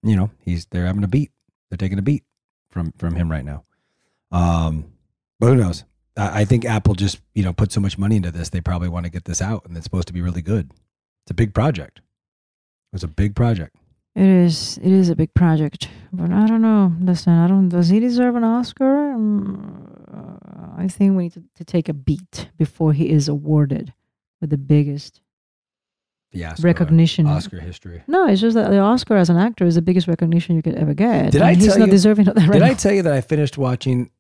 you 0.03 0.17
know, 0.17 0.31
he's 0.45 0.67
they're 0.67 0.87
having 0.87 1.05
a 1.05 1.09
beat. 1.09 1.31
They're 1.71 1.79
taking 1.79 1.99
a 1.99 2.03
beat 2.03 2.25
from 2.71 2.93
from 2.93 3.15
him 3.15 3.31
right 3.31 3.45
now. 3.45 3.65
Um, 4.31 4.93
but 5.39 5.47
who 5.47 5.57
knows? 5.57 5.85
I, 6.17 6.41
I 6.41 6.45
think 6.45 6.65
Apple 6.65 6.95
just 6.95 7.21
you 7.35 7.43
know 7.43 7.53
put 7.53 7.73
so 7.73 7.81
much 7.81 7.99
money 7.99 8.17
into 8.17 8.31
this, 8.31 8.51
they 8.51 8.61
probably 8.61 8.89
want 8.89 9.07
to 9.07 9.11
get 9.11 9.25
this 9.25 9.43
out, 9.43 9.65
and 9.67 9.77
it's 9.77 9.85
supposed 9.85 10.09
to 10.09 10.13
be 10.15 10.21
really 10.21 10.43
good. 10.43 10.71
It's 11.25 11.31
a 11.31 11.35
big 11.35 11.55
project. 11.55 11.99
It 11.99 12.97
was 12.97 13.05
a 13.05 13.09
big 13.09 13.35
project. 13.35 13.77
it 14.15 14.29
is 14.29 14.79
it 14.79 14.93
is 14.93 15.09
a 15.09 15.17
big 15.17 15.33
project. 15.35 15.89
But 16.13 16.31
I 16.31 16.47
don't 16.47 16.63
know. 16.63 16.93
Listen, 17.01 17.33
I 17.33 17.47
don't. 17.49 17.69
Does 17.71 17.89
he 17.89 18.01
deserve 18.01 18.37
an 18.37 18.45
Oscar? 18.45 19.15
Mm, 19.17 20.77
I 20.77 20.89
think 20.89 21.17
we 21.17 21.25
need 21.25 21.33
to, 21.35 21.45
to 21.57 21.65
take 21.65 21.89
a 21.89 21.95
beat 21.95 22.51
before 22.59 22.93
he 22.93 23.09
is 23.09 23.29
awarded 23.29 23.95
with 24.41 24.51
the 24.51 24.59
biggest 24.59 25.22
Fiasco, 26.33 26.63
recognition. 26.63 27.27
Oscar 27.27 27.61
history. 27.61 28.03
No, 28.07 28.27
it's 28.27 28.41
just 28.41 28.55
that 28.55 28.71
the 28.71 28.79
Oscar 28.79 29.17
as 29.17 29.29
an 29.31 29.37
actor 29.37 29.65
is 29.67 29.75
the 29.75 29.83
biggest 29.83 30.09
recognition 30.09 30.57
you 30.57 30.63
could 30.63 30.75
ever 30.77 30.95
get. 30.95 31.33
Did 31.33 31.43
I 31.43 31.55
he's 31.55 31.67
tell 31.67 31.79
not 31.79 31.87
you- 31.87 31.91
deserving 31.93 32.29
of 32.29 32.35
that 32.37 32.43
right 32.49 32.53
Did 32.55 32.63
I 32.63 32.75
tell 32.75 32.93
you 32.93 33.03
that 33.03 33.13
I 33.13 33.21
finished 33.21 33.59
watching? 33.59 34.11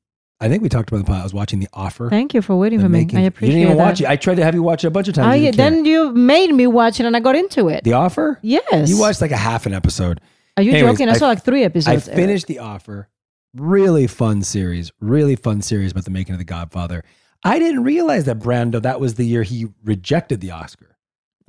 I 0.41 0.49
think 0.49 0.63
we 0.63 0.69
talked 0.69 0.89
about 0.91 0.99
the 0.99 1.05
pilot. 1.05 1.21
I 1.21 1.23
was 1.23 1.33
watching 1.35 1.61
The 1.61 1.69
Offer. 1.73 2.11
Thank 2.11 2.35
you 2.35 2.43
for 2.43 2.57
waiting 2.57 2.81
The 2.81 2.87
for 2.87 2.89
me. 2.89 2.99
making- 3.01 3.19
I 3.21 3.23
appreciate 3.23 3.55
You 3.55 3.61
didn't 3.61 3.73
even 3.73 3.79
that. 3.79 3.85
watch 3.91 4.01
it. 4.01 4.09
I 4.09 4.17
tried 4.17 4.35
to 4.37 4.45
have 4.45 4.55
you 4.55 4.63
watch 4.63 4.83
it 4.85 4.89
a 4.89 4.91
bunch 4.91 5.07
of 5.09 5.15
times. 5.15 5.29
I, 5.29 5.37
you 5.37 5.45
didn't 5.53 5.57
care. 5.57 5.71
then 5.71 5.85
you 5.85 6.13
made 6.13 6.53
me 6.53 6.67
watch 6.67 6.99
it, 7.01 7.07
and 7.07 7.17
I 7.17 7.21
got 7.21 7.37
into 7.37 7.69
it. 7.69 7.85
The 7.85 7.93
Offer. 7.93 8.39
yes. 8.43 8.91
You 8.91 8.99
watched 8.99 9.21
like 9.21 9.31
a 9.31 9.37
half 9.37 9.67
an 9.67 9.73
episode. 9.73 10.21
Are 10.57 10.63
you 10.63 10.73
Anyways, 10.73 10.93
joking? 10.95 11.09
I, 11.09 11.13
saw 11.15 11.29
like 11.29 11.43
three 11.45 11.63
I 11.63 11.67
episodes. 11.67 12.09
Eric. 12.09 12.17
finished 12.19 12.47
The 12.49 12.59
Offer. 12.59 13.09
Really 13.55 14.07
fun 14.07 14.43
series. 14.43 14.91
Really 15.01 15.37
fun 15.37 15.63
series 15.63 15.93
about 15.93 16.05
the 16.05 16.11
making 16.11 16.35
of 16.35 16.39
The 16.39 16.45
Godfather. 16.45 17.05
I 17.45 17.59
didn't 17.59 17.85
realize 17.85 18.25
that 18.25 18.39
Brando. 18.39 18.81
That 18.83 18.99
was 19.01 19.15
the 19.15 19.25
year 19.25 19.43
he 19.45 19.67
rejected 19.85 20.41
the 20.41 20.51
Oscar. 20.53 20.92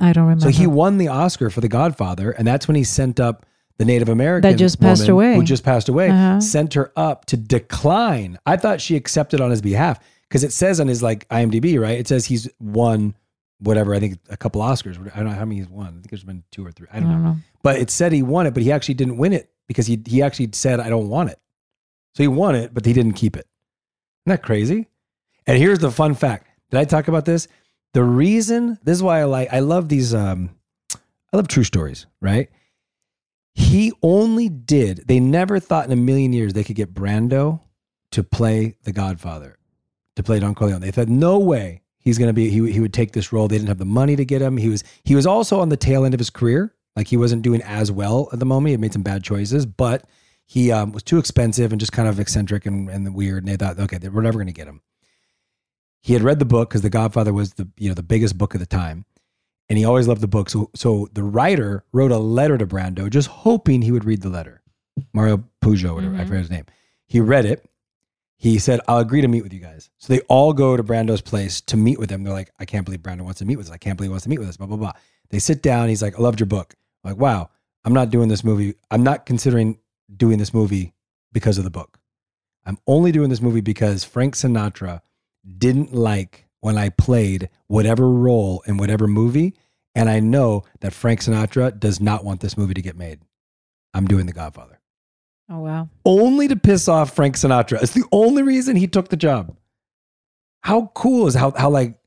I 0.04 0.14
don't 0.14 0.26
remember. 0.26 0.44
So 0.44 0.50
he 0.50 0.68
won 0.68 0.98
the 0.98 1.08
Oscar 1.08 1.50
for 1.50 1.62
The 1.62 1.70
Godfather, 1.70 2.32
and 2.32 2.46
that's 2.46 2.68
when 2.68 2.76
he 2.76 2.84
sent 2.84 3.20
up 3.20 3.46
the 3.78 3.86
Native 3.86 4.10
American 4.10 4.50
That 4.52 4.58
just 4.58 4.80
passed 4.80 5.02
woman 5.02 5.12
away. 5.12 5.36
who 5.36 5.44
just 5.44 5.64
passed 5.64 5.90
away. 5.90 6.10
Uh-huh. 6.10 6.40
Sent 6.42 6.74
her 6.76 6.92
up 6.96 7.26
to 7.26 7.38
decline. 7.38 8.38
I 8.46 8.58
thought 8.58 8.82
she 8.82 8.96
accepted 8.96 9.42
on 9.42 9.50
his 9.50 9.62
behalf 9.62 10.00
because 10.28 10.44
it 10.44 10.52
says 10.52 10.80
on 10.80 10.88
his 10.88 11.02
like 11.02 11.28
IMDb, 11.30 11.80
right? 11.80 11.98
It 11.98 12.08
says 12.08 12.26
he's 12.26 12.50
won 12.60 13.16
whatever. 13.60 13.96
I 13.96 14.00
think 14.00 14.20
a 14.30 14.38
couple 14.38 14.62
Oscars. 14.62 15.00
I 15.14 15.18
don't 15.18 15.30
know 15.30 15.36
how 15.36 15.46
many 15.46 15.56
he's 15.56 15.70
won. 15.70 15.88
I 15.88 15.92
think 15.92 16.10
there's 16.10 16.24
been 16.24 16.44
two 16.52 16.66
or 16.66 16.72
three. 16.72 16.88
I 16.92 17.00
don't, 17.00 17.24
know. 17.24 17.38
But 17.64 17.78
it 17.78 17.90
said 17.90 18.12
he 18.12 18.22
won 18.22 18.46
it, 18.46 18.54
but 18.54 18.62
he 18.62 18.72
actually 18.72 18.96
didn't 18.96 19.18
win 19.18 19.34
it 19.34 19.50
because 19.68 19.88
he 19.88 20.02
he 20.06 20.22
actually 20.22 20.50
said 20.54 20.80
I 20.80 20.90
don't 20.90 21.10
want 21.10 21.30
it. 21.30 21.40
So 22.16 22.24
he 22.24 22.28
won 22.28 22.56
it, 22.56 22.74
but 22.74 22.86
he 22.86 22.94
didn't 22.94 23.14
keep 23.14 23.36
it. 23.36 23.48
Isn't 24.26 24.38
that 24.38 24.44
crazy? 24.44 24.88
And 25.48 25.58
here's 25.58 25.80
the 25.80 25.92
fun 25.92 26.14
fact. 26.14 26.48
Did 26.70 26.80
I 26.80 26.86
talk 26.86 27.08
about 27.08 27.26
this? 27.26 27.48
The 27.94 28.04
reason 28.04 28.80
this 28.84 28.98
is 28.98 29.04
why 29.04 29.22
I 29.22 29.24
like 29.26 29.54
I 29.54 29.60
love 29.60 29.90
these 29.90 30.14
um 30.14 30.50
I 31.32 31.38
love 31.38 31.48
true 31.48 31.64
stories, 31.64 32.06
right? 32.22 32.50
He 33.56 33.92
only 34.02 34.50
did, 34.50 35.08
they 35.08 35.20
never 35.20 35.60
thought 35.60 35.86
in 35.86 35.92
a 35.92 35.96
million 35.96 36.34
years 36.34 36.54
they 36.54 36.64
could 36.64 36.76
get 36.76 36.94
Brando 36.94 37.62
to 38.12 38.24
play 38.24 38.76
the 38.84 38.92
Godfather, 38.92 39.58
to 40.16 40.24
play 40.24 40.40
Don 40.40 40.56
Corleone. 40.56 40.82
They 40.82 40.90
thought, 40.92 41.08
no 41.08 41.38
way 41.38 41.82
he's 42.00 42.18
gonna 42.18 42.34
be 42.34 42.50
he, 42.50 42.72
he 42.72 42.80
would 42.80 42.94
take 42.94 43.12
this 43.14 43.32
role. 43.32 43.48
They 43.48 43.58
didn't 43.58 43.70
have 43.70 43.78
the 43.78 43.86
money 43.86 44.16
to 44.16 44.26
get 44.26 44.42
him. 44.42 44.58
He 44.58 44.70
was 44.70 44.84
he 45.04 45.16
was 45.16 45.26
also 45.26 45.60
on 45.60 45.70
the 45.70 45.78
tail 45.78 46.06
end 46.06 46.14
of 46.14 46.20
his 46.20 46.30
career. 46.30 46.74
Like 46.96 47.08
he 47.08 47.18
wasn't 47.18 47.42
doing 47.42 47.62
as 47.64 47.92
well 47.92 48.30
at 48.32 48.40
the 48.40 48.46
moment. 48.46 48.72
He 48.72 48.78
made 48.78 48.94
some 48.94 49.02
bad 49.02 49.24
choices, 49.24 49.66
but 49.66 50.06
he 50.46 50.72
um, 50.72 50.92
was 50.92 51.04
too 51.04 51.18
expensive 51.18 51.72
and 51.72 51.80
just 51.80 51.92
kind 51.92 52.08
of 52.08 52.20
eccentric 52.20 52.66
and, 52.66 52.90
and 52.90 53.16
weird. 53.16 53.44
And 53.44 53.52
they 53.52 53.58
thought, 53.58 53.80
okay, 53.80 53.98
we're 54.10 54.22
never 54.22 54.38
going 54.38 54.48
to 54.48 54.54
get 54.54 54.68
him. 54.68 54.82
He 56.04 56.14
had 56.14 56.22
read 56.22 56.38
the 56.38 56.46
book 56.46 56.70
because 56.70 56.82
The 56.82 56.90
Godfather 56.90 57.34
was 57.34 57.54
the 57.54 57.68
you 57.78 57.88
know 57.88 57.96
the 57.96 58.04
biggest 58.04 58.38
book 58.38 58.54
of 58.54 58.60
the 58.60 58.66
time, 58.66 59.06
and 59.70 59.80
he 59.80 59.86
always 59.86 60.08
loved 60.08 60.22
the 60.22 60.28
book. 60.28 60.50
So 60.50 60.70
so 60.76 61.08
the 61.14 61.24
writer 61.24 61.86
wrote 61.94 62.12
a 62.12 62.18
letter 62.18 62.58
to 62.58 62.68
Brando, 62.68 63.10
just 63.10 63.30
hoping 63.30 63.82
he 63.82 63.92
would 63.92 64.06
read 64.06 64.22
the 64.22 64.30
letter. 64.30 64.62
Mario 65.14 65.44
Puzo, 65.64 65.96
whatever 65.96 66.14
I 66.14 66.20
mm-hmm. 66.20 66.28
forget 66.28 66.42
his 66.42 66.52
name. 66.52 66.66
He 67.08 67.20
read 67.20 67.46
it. 67.46 67.66
He 68.36 68.60
said, 68.60 68.82
"I'll 68.88 69.00
agree 69.00 69.22
to 69.22 69.30
meet 69.30 69.44
with 69.44 69.54
you 69.54 69.62
guys." 69.62 69.90
So 69.98 70.14
they 70.14 70.20
all 70.28 70.52
go 70.52 70.76
to 70.76 70.84
Brando's 70.84 71.22
place 71.22 71.62
to 71.62 71.78
meet 71.78 71.98
with 71.98 72.10
him. 72.10 72.24
They're 72.24 72.34
like, 72.34 72.52
"I 72.60 72.66
can't 72.66 72.86
believe 72.86 73.02
Brando 73.02 73.22
wants 73.22 73.40
to 73.40 73.46
meet 73.46 73.56
with 73.56 73.68
us. 73.68 73.74
I 73.74 73.78
can't 73.78 73.98
believe 73.98 74.10
he 74.10 74.12
wants 74.12 74.26
to 74.26 74.30
meet 74.30 74.40
with 74.40 74.50
us." 74.50 74.58
Blah 74.58 74.68
blah 74.68 74.78
blah. 74.78 74.94
They 75.30 75.40
sit 75.40 75.62
down. 75.62 75.90
He's 75.90 76.02
like, 76.02 76.20
"I 76.20 76.22
loved 76.22 76.40
your 76.40 76.48
book." 76.48 76.76
I'm 77.04 77.12
like, 77.12 77.20
wow, 77.20 77.50
I'm 77.86 77.94
not 77.94 78.10
doing 78.10 78.30
this 78.30 78.44
movie. 78.44 78.76
I'm 78.90 79.04
not 79.04 79.26
considering 79.26 79.78
doing 80.16 80.38
this 80.38 80.54
movie 80.54 80.94
because 81.32 81.58
of 81.58 81.64
the 81.64 81.70
book. 81.70 82.00
I'm 82.66 82.78
only 82.88 83.12
doing 83.12 83.30
this 83.30 83.42
movie 83.42 83.62
because 83.62 84.04
Frank 84.04 84.36
Sinatra 84.36 85.02
didn't 85.58 85.94
like 85.94 86.48
when 86.62 86.78
I 86.78 86.90
played 86.90 87.50
whatever 87.68 88.10
role 88.10 88.64
in 88.66 88.78
whatever 88.78 89.08
movie. 89.08 89.56
And 89.96 90.10
I 90.10 90.20
know 90.20 90.64
that 90.80 90.94
Frank 90.94 91.22
Sinatra 91.22 91.78
does 91.78 92.00
not 92.00 92.24
want 92.24 92.42
this 92.42 92.58
movie 92.58 92.74
to 92.74 92.82
get 92.82 92.98
made. 92.98 93.20
I'm 93.94 94.08
doing 94.08 94.26
The 94.26 94.34
Godfather. 94.34 94.80
Oh 95.50 95.60
wow. 95.60 95.90
Only 96.06 96.48
to 96.48 96.56
piss 96.56 96.88
off 96.88 97.16
Frank 97.16 97.36
Sinatra. 97.36 97.82
It's 97.84 97.94
the 97.94 98.08
only 98.12 98.44
reason 98.44 98.76
he 98.76 98.88
took 98.88 99.10
the 99.10 99.18
job. 99.18 99.56
How 100.62 100.92
cool 100.96 101.28
is 101.28 101.36
how, 101.36 101.52
how 101.52 101.70
like 101.70 102.00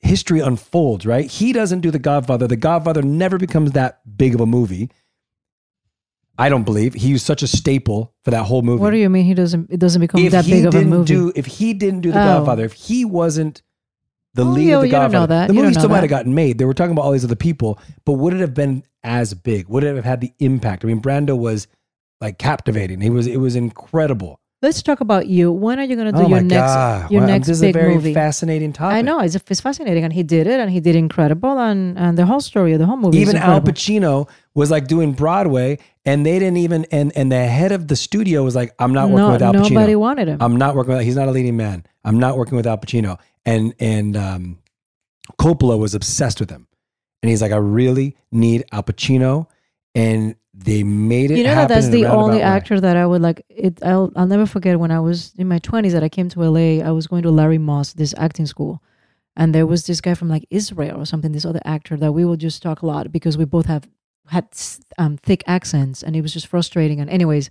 history 0.00 0.40
unfolds, 0.40 1.04
right? 1.04 1.30
He 1.30 1.52
doesn't 1.52 1.80
do 1.80 1.90
The 1.90 1.98
Godfather. 1.98 2.46
The 2.46 2.56
Godfather 2.56 3.02
never 3.02 3.38
becomes 3.38 3.72
that 3.72 4.00
big 4.16 4.34
of 4.34 4.40
a 4.40 4.46
movie. 4.46 4.90
I 6.40 6.48
don't 6.48 6.62
believe 6.64 6.94
he 6.94 7.12
was 7.12 7.22
such 7.22 7.42
a 7.42 7.48
staple 7.48 8.14
for 8.24 8.30
that 8.30 8.44
whole 8.44 8.62
movie 8.62 8.80
What 8.80 8.90
do 8.90 8.96
you 8.96 9.10
mean 9.10 9.24
he 9.24 9.34
doesn't? 9.34 9.70
It 9.70 9.80
doesn't 9.80 10.00
become 10.00 10.20
if 10.22 10.32
that 10.32 10.46
big 10.46 10.64
of 10.66 10.74
a 10.74 10.78
didn't 10.78 10.90
movie. 10.90 11.06
do 11.06 11.32
if 11.34 11.46
he 11.46 11.74
didn't 11.74 12.02
do 12.02 12.12
the 12.12 12.20
Oh. 12.20 12.24
Godfather, 12.38 12.64
if 12.64 12.74
he 12.74 13.04
wasn't 13.04 13.62
the 14.34 14.44
Oh, 14.44 14.50
lead 14.50 14.68
you- 14.68 14.74
of 14.76 14.80
the 14.82 14.86
you 14.86 14.92
don't 14.92 15.00
know 15.00 15.06
Godfather, 15.20 15.26
that. 15.34 15.48
the 15.48 15.54
You 15.54 15.62
movie 15.62 15.74
still 15.74 15.88
might 15.88 16.00
have 16.00 16.10
gotten 16.10 16.34
made. 16.34 16.58
They 16.58 16.64
were 16.64 16.74
talking 16.74 16.92
about 16.92 17.02
all 17.06 17.12
these 17.12 17.24
other 17.24 17.34
people, 17.34 17.78
but 18.04 18.12
would 18.12 18.34
it 18.34 18.40
have 18.40 18.54
been 18.54 18.84
as 19.02 19.34
big? 19.34 19.68
Would 19.68 19.82
it 19.84 19.96
have 19.96 20.04
had 20.04 20.20
the 20.20 20.32
impact? 20.38 20.84
I 20.84 20.88
mean, 20.88 21.00
Brando 21.02 21.36
was 21.36 21.66
like 22.20 22.38
captivating. 22.38 23.00
He 23.00 23.10
was 23.10 23.26
it 23.26 23.38
was 23.38 23.56
incredible. 23.56 24.38
Let's 24.62 24.82
talk 24.82 25.00
about 25.00 25.26
you. 25.28 25.52
When 25.52 25.78
are 25.78 25.84
you 25.84 25.96
going 25.96 26.12
to 26.12 26.18
do 26.18 26.24
oh 26.24 26.28
your 26.28 26.40
next 26.40 26.74
god! 26.74 27.10
your 27.10 27.20
Wow, 27.22 27.26
next 27.26 27.46
this 27.48 27.56
is 27.56 27.60
big 27.60 27.76
a 27.76 27.78
very 27.78 27.94
movie? 27.94 28.14
fascinating 28.14 28.72
topic. 28.72 28.96
I 28.96 29.02
know 29.02 29.20
it's, 29.20 29.34
it's 29.36 29.60
fascinating, 29.60 30.04
and 30.04 30.12
he 30.12 30.22
did 30.22 30.46
it, 30.46 30.60
and 30.60 30.70
he 30.70 30.80
did 30.80 30.96
incredible, 30.96 31.58
and 31.58 31.98
and 31.98 32.16
the 32.18 32.26
whole 32.26 32.40
story 32.40 32.72
of 32.72 32.78
the 32.78 32.86
whole 32.86 32.96
movie. 32.96 33.18
Even 33.18 33.36
is 33.36 33.42
Al. 33.42 33.60
Pacino 33.60 34.28
was 34.54 34.70
like 34.70 34.86
doing 34.88 35.12
Broadway, 35.12 35.78
and 36.04 36.24
they 36.26 36.38
didn't 36.38 36.58
even. 36.58 36.84
And 36.90 37.12
and 37.16 37.30
the 37.30 37.46
head 37.46 37.72
of 37.72 37.88
the 37.88 37.96
studio 37.96 38.42
was 38.44 38.54
like, 38.56 38.74
"I'm 38.78 38.92
not 38.92 39.10
working 39.10 39.26
No- 39.26 39.32
with 39.32 39.42
Al 39.42 39.52
Pacino. 39.54 39.70
nobody 39.70 39.96
wanted 39.96 40.28
him. 40.28 40.38
I'm 40.40 40.56
not 40.56 40.74
working 40.74 40.94
with. 40.94 41.04
He's 41.04 41.16
not 41.16 41.28
a 41.28 41.32
leading 41.32 41.56
man. 41.56 41.84
I'm 42.04 42.18
not 42.18 42.36
working 42.36 42.56
with 42.56 42.66
Al 42.66 42.78
Pacino." 42.78 43.18
And 43.46 43.74
and 43.80 44.16
um, 44.16 44.58
Coppola 45.40 45.78
was 45.78 45.94
obsessed 45.94 46.40
with 46.40 46.50
him, 46.50 46.66
and 47.22 47.30
he's 47.30 47.40
like, 47.42 47.52
"I 47.52 47.56
really 47.56 48.16
need 48.32 48.64
Al 48.72 48.82
Pacino," 48.82 49.46
and 49.94 50.34
they 50.64 50.82
made 50.82 51.30
it. 51.30 51.38
you 51.38 51.44
know 51.44 51.54
that 51.54 51.68
that's 51.68 51.88
the 51.88 52.06
only 52.06 52.38
way. 52.38 52.42
actor 52.42 52.80
that 52.80 52.96
I 52.96 53.06
would 53.06 53.22
like. 53.22 53.44
It. 53.48 53.82
I'll 53.82 54.12
I'll 54.16 54.26
never 54.26 54.46
forget 54.46 54.78
when 54.78 54.90
I 54.90 55.00
was 55.00 55.32
in 55.38 55.46
my 55.46 55.58
twenties 55.58 55.92
that 55.92 56.02
I 56.02 56.08
came 56.08 56.28
to 56.30 56.40
LA. 56.40 56.84
I 56.84 56.90
was 56.90 57.06
going 57.06 57.22
to 57.22 57.30
Larry 57.30 57.58
Moss, 57.58 57.92
this 57.92 58.14
acting 58.18 58.46
school, 58.46 58.82
and 59.36 59.54
there 59.54 59.66
was 59.66 59.86
this 59.86 60.00
guy 60.00 60.14
from 60.14 60.28
like 60.28 60.46
Israel 60.50 61.00
or 61.00 61.06
something. 61.06 61.32
This 61.32 61.44
other 61.44 61.60
actor 61.64 61.96
that 61.98 62.12
we 62.12 62.24
would 62.24 62.40
just 62.40 62.62
talk 62.62 62.82
a 62.82 62.86
lot 62.86 63.12
because 63.12 63.38
we 63.38 63.44
both 63.44 63.66
have 63.66 63.88
had 64.26 64.48
um, 64.98 65.16
thick 65.16 65.44
accents, 65.46 66.02
and 66.02 66.16
it 66.16 66.22
was 66.22 66.32
just 66.32 66.48
frustrating. 66.48 67.00
And 67.00 67.08
anyways, 67.08 67.50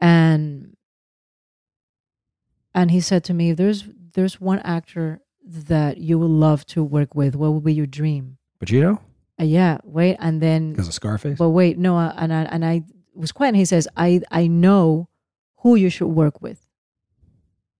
and 0.00 0.76
and 2.74 2.90
he 2.90 3.00
said 3.00 3.24
to 3.24 3.34
me, 3.34 3.52
"There's 3.52 3.84
there's 4.12 4.38
one 4.40 4.58
actor 4.60 5.20
that 5.46 5.96
you 5.98 6.18
would 6.18 6.30
love 6.30 6.66
to 6.66 6.84
work 6.84 7.14
with. 7.14 7.34
What 7.34 7.52
would 7.54 7.64
be 7.64 7.72
your 7.72 7.86
dream?" 7.86 8.36
Pacino 8.62 9.00
Uh, 9.40 9.44
yeah, 9.44 9.78
wait, 9.82 10.16
and 10.20 10.40
then 10.40 10.72
because 10.72 10.88
of 10.88 10.94
Scarface. 10.94 11.38
but 11.38 11.50
wait, 11.50 11.76
no, 11.78 11.98
uh, 11.98 12.12
and 12.16 12.32
I, 12.32 12.42
and 12.44 12.64
I 12.64 12.82
was 13.14 13.32
quiet. 13.32 13.48
And 13.48 13.56
he 13.56 13.64
says, 13.64 13.88
"I 13.96 14.20
I 14.30 14.46
know 14.46 15.08
who 15.58 15.74
you 15.74 15.90
should 15.90 16.08
work 16.08 16.40
with," 16.40 16.64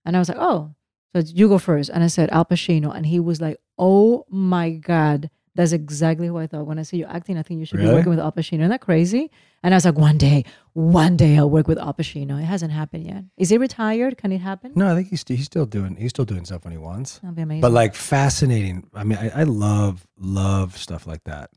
and 0.05 0.17
I 0.17 0.19
was 0.19 0.29
like, 0.29 0.39
"Oh, 0.41 0.75
so 1.15 1.23
you 1.27 1.49
go 1.49 1.59
first. 1.59 1.91
And 1.91 2.03
I 2.03 2.09
said 2.09 2.29
Al 2.31 2.45
Pacino, 2.45 2.95
and 2.95 3.07
he 3.07 3.21
was 3.21 3.41
like, 3.41 3.59
"Oh 3.79 4.25
my 4.29 4.71
god, 4.71 5.31
that's 5.55 5.73
exactly 5.73 6.27
who 6.27 6.37
I 6.39 6.47
thought 6.47 6.67
when 6.67 6.79
I 6.79 6.83
see 6.83 6.97
you 6.97 7.05
acting. 7.07 7.37
I 7.39 7.43
think 7.43 7.61
you 7.61 7.67
should 7.67 7.79
Really? 7.79 7.91
be 7.91 7.95
working 7.97 8.11
with 8.11 8.19
Al 8.19 8.33
Pacino. 8.33 8.61
Isn't 8.61 8.71
that 8.71 8.81
crazy?" 8.81 9.31
And 9.63 9.73
I 9.73 9.77
was 9.77 9.85
like, 9.85 9.97
"One 9.99 10.19
day, 10.19 10.45
one 10.73 11.17
day, 11.17 11.39
I'll 11.39 11.49
work 11.51 11.69
with 11.69 11.79
Al 11.79 11.95
Pacino." 11.95 12.41
It 12.41 12.45
hasn't 12.45 12.73
happened 12.73 13.05
yet. 13.07 13.25
Is 13.37 13.51
he 13.51 13.59
retired? 13.59 14.19
Can 14.19 14.33
it 14.33 14.39
happen? 14.39 14.73
No, 14.75 14.93
I 14.93 14.97
think 14.97 15.09
he's 15.09 15.25
he's 15.27 15.45
still 15.45 15.67
doing 15.67 15.97
he's 15.97 16.11
still 16.11 16.25
doing 16.25 16.45
stuff 16.45 16.65
when 16.65 16.73
he 16.73 16.79
wants. 16.79 17.19
That'd 17.19 17.37
be 17.37 17.43
amazing. 17.43 17.61
But 17.61 17.73
like 17.73 17.95
fascinating. 17.95 18.89
I 18.95 19.05
mean, 19.05 19.19
I, 19.19 19.41
I 19.41 19.43
love 19.45 20.07
love 20.19 20.77
stuff 20.77 21.07
like 21.07 21.25
that. 21.25 21.51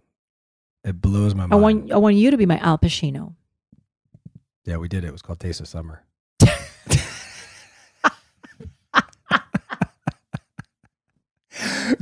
It 0.84 1.02
blows 1.02 1.34
my 1.36 1.48
mind. 1.48 1.54
I 1.54 1.56
want 1.58 1.92
I 1.92 1.98
want 1.98 2.16
you 2.16 2.32
to 2.32 2.38
be 2.38 2.46
my 2.46 2.60
Al 2.60 2.78
Pacino. 2.78 3.34
Yeah, 4.66 4.78
we 4.78 4.88
did 4.88 5.04
it. 5.04 5.08
It 5.08 5.12
was 5.14 5.22
called 5.22 5.40
Taste 5.40 5.60
of 5.62 5.68
Summer. 5.68 6.04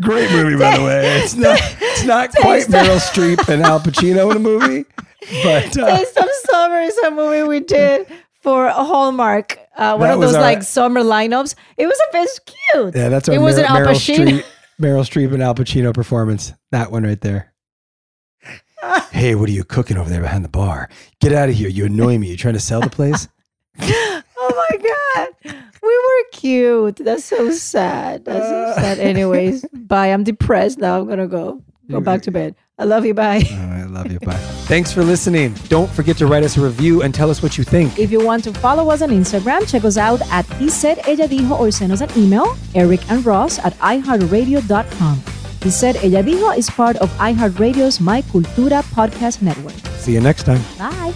Great 0.01 0.31
movie, 0.31 0.57
by 0.57 0.77
the 0.77 0.83
way. 0.83 1.19
It's 1.23 1.35
not 1.35 1.59
it's 1.81 2.03
not 2.03 2.31
quite 2.35 2.65
Meryl 2.67 2.99
Streep 2.99 3.47
and 3.49 3.61
Al 3.63 3.79
Pacino 3.79 4.31
in 4.31 4.37
a 4.37 4.39
movie, 4.39 4.85
but 5.43 5.77
uh, 5.77 5.97
Taste 5.97 6.17
of 6.17 6.29
Summer 6.49 6.79
is 6.81 6.97
a 6.99 7.11
movie 7.11 7.43
we 7.47 7.59
did 7.59 8.07
for 8.41 8.69
Hallmark. 8.69 9.57
Uh, 9.77 9.97
one 9.97 10.07
That 10.07 10.13
of 10.13 10.19
was 10.19 10.29
those 10.29 10.35
our- 10.37 10.41
like 10.41 10.63
summer 10.63 11.01
lineups. 11.01 11.55
It 11.77 11.85
was 11.85 11.99
a 12.09 12.11
bit 12.13 12.29
cute. 12.45 12.95
yeah, 12.95 13.09
that's 13.09 13.27
our 13.29 13.35
It 13.35 13.39
wasn't 13.39 13.69
Mer- 13.69 13.75
Al 13.79 13.85
Meryl 13.87 13.95
Pacino. 13.95 14.25
Streep, 14.27 14.43
Meryl 14.81 15.03
Streep 15.03 15.33
and 15.33 15.43
Al 15.43 15.55
Pacino 15.55 15.93
performance. 15.93 16.53
That 16.71 16.91
one 16.91 17.03
right 17.03 17.19
there. 17.21 17.53
hey, 19.11 19.35
what 19.35 19.49
are 19.49 19.53
you 19.53 19.63
cooking 19.63 19.97
over 19.97 20.09
there 20.09 20.21
behind 20.21 20.43
the 20.45 20.49
bar? 20.49 20.89
Get 21.19 21.33
out 21.33 21.49
of 21.49 21.55
here! 21.55 21.69
You 21.69 21.85
annoy 21.85 22.17
me. 22.17 22.27
You 22.29 22.37
trying 22.37 22.53
to 22.53 22.59
sell 22.59 22.81
the 22.81 22.89
place? 22.89 23.27
Oh 24.47 24.67
my 24.69 24.77
god, 25.45 25.55
we 25.85 25.97
were 25.97 26.23
cute. 26.31 26.95
That's 26.97 27.25
so 27.25 27.51
sad. 27.51 28.25
That's 28.25 28.47
so 28.47 28.55
uh. 28.55 28.75
sad. 28.75 28.99
Anyways, 28.99 29.65
bye. 29.73 30.07
I'm 30.07 30.23
depressed 30.23 30.79
now. 30.79 30.99
I'm 30.99 31.07
gonna 31.07 31.27
go 31.27 31.61
go 31.89 31.99
back 31.99 32.21
to 32.23 32.31
bed. 32.31 32.55
I 32.77 32.83
love 32.83 33.05
you. 33.05 33.13
Bye. 33.13 33.41
I 33.49 33.83
love 33.83 34.11
you. 34.11 34.19
Bye. 34.19 34.33
Thanks 34.67 34.91
for 34.91 35.03
listening. 35.03 35.53
Don't 35.69 35.89
forget 35.89 36.17
to 36.17 36.27
write 36.27 36.43
us 36.43 36.57
a 36.57 36.61
review 36.61 37.03
and 37.03 37.13
tell 37.13 37.29
us 37.29 37.41
what 37.41 37.57
you 37.57 37.63
think. 37.63 37.97
If 37.97 38.11
you 38.11 38.23
want 38.25 38.43
to 38.45 38.53
follow 38.53 38.89
us 38.89 39.01
on 39.01 39.09
Instagram, 39.09 39.69
check 39.69 39.85
us 39.85 39.95
out 39.95 40.21
at 40.29 40.45
He 40.55 40.69
Said 40.69 40.99
Ella 41.07 41.27
Dijo 41.27 41.57
or 41.57 41.71
send 41.71 41.93
us 41.93 42.01
an 42.01 42.09
email, 42.17 42.57
Eric 42.73 43.09
and 43.09 43.25
Ross 43.25 43.59
at 43.59 43.73
iHeartRadio.com. 43.75 45.23
He 45.63 45.69
Said 45.69 45.95
Ella 45.97 46.21
Dijo 46.23 46.57
is 46.57 46.69
part 46.69 46.97
of 46.97 47.09
iHeartRadio's 47.11 48.01
My 48.01 48.21
Cultura 48.23 48.83
podcast 48.93 49.41
network. 49.41 49.75
See 49.97 50.13
you 50.13 50.19
next 50.19 50.43
time. 50.43 50.61
Bye. 50.77 51.13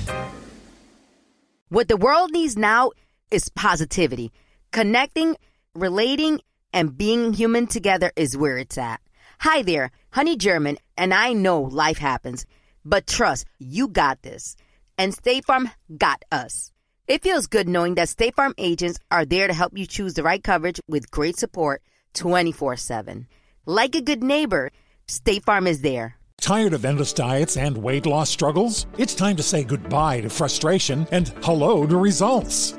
What 1.68 1.88
the 1.88 1.98
world 1.98 2.32
needs 2.32 2.58
now 2.58 2.92
is 3.32 3.50
positivity. 3.50 4.32
Connecting, 4.72 5.36
relating, 5.74 6.42
and 6.72 6.96
being 6.96 7.34
human 7.34 7.66
together 7.66 8.12
is 8.16 8.38
where 8.38 8.58
it's 8.58 8.78
at. 8.78 9.02
Hi 9.40 9.64
there, 9.64 9.90
Honey 10.12 10.38
German, 10.38 10.78
and 10.96 11.12
I 11.12 11.34
know 11.34 11.62
life 11.62 11.98
happens, 11.98 12.46
but 12.86 13.08
trust, 13.08 13.46
you 13.58 13.88
got 13.88 14.22
this. 14.22 14.56
And 14.96 15.14
State 15.14 15.46
Farm 15.46 15.72
got 15.98 16.24
us. 16.32 16.72
It 17.08 17.24
feels 17.24 17.48
good 17.48 17.68
knowing 17.68 17.96
that 17.96 18.10
State 18.10 18.36
Farm 18.36 18.54
agents 18.60 19.00
are 19.10 19.26
there 19.26 19.48
to 19.48 19.54
help 19.54 19.76
you 19.76 19.88
choose 19.88 20.14
the 20.14 20.24
right 20.24 20.44
coverage 20.44 20.80
with 20.88 21.10
great 21.10 21.38
support 21.38 21.82
24 22.14 22.78
7. 22.78 23.28
Like 23.66 23.96
a 23.96 24.02
good 24.02 24.24
neighbor, 24.24 24.72
State 25.08 25.46
Farm 25.46 25.66
is 25.66 25.82
there. 25.82 26.16
Tired 26.40 26.74
of 26.74 26.86
endless 26.86 27.12
diets 27.12 27.58
and 27.58 27.76
weight 27.76 28.06
loss 28.06 28.30
struggles? 28.30 28.86
It's 29.00 29.16
time 29.16 29.36
to 29.38 29.44
say 29.44 29.64
goodbye 29.64 30.22
to 30.22 30.30
frustration 30.30 31.08
and 31.12 31.30
hello 31.42 31.88
to 31.88 31.98
results. 31.98 32.79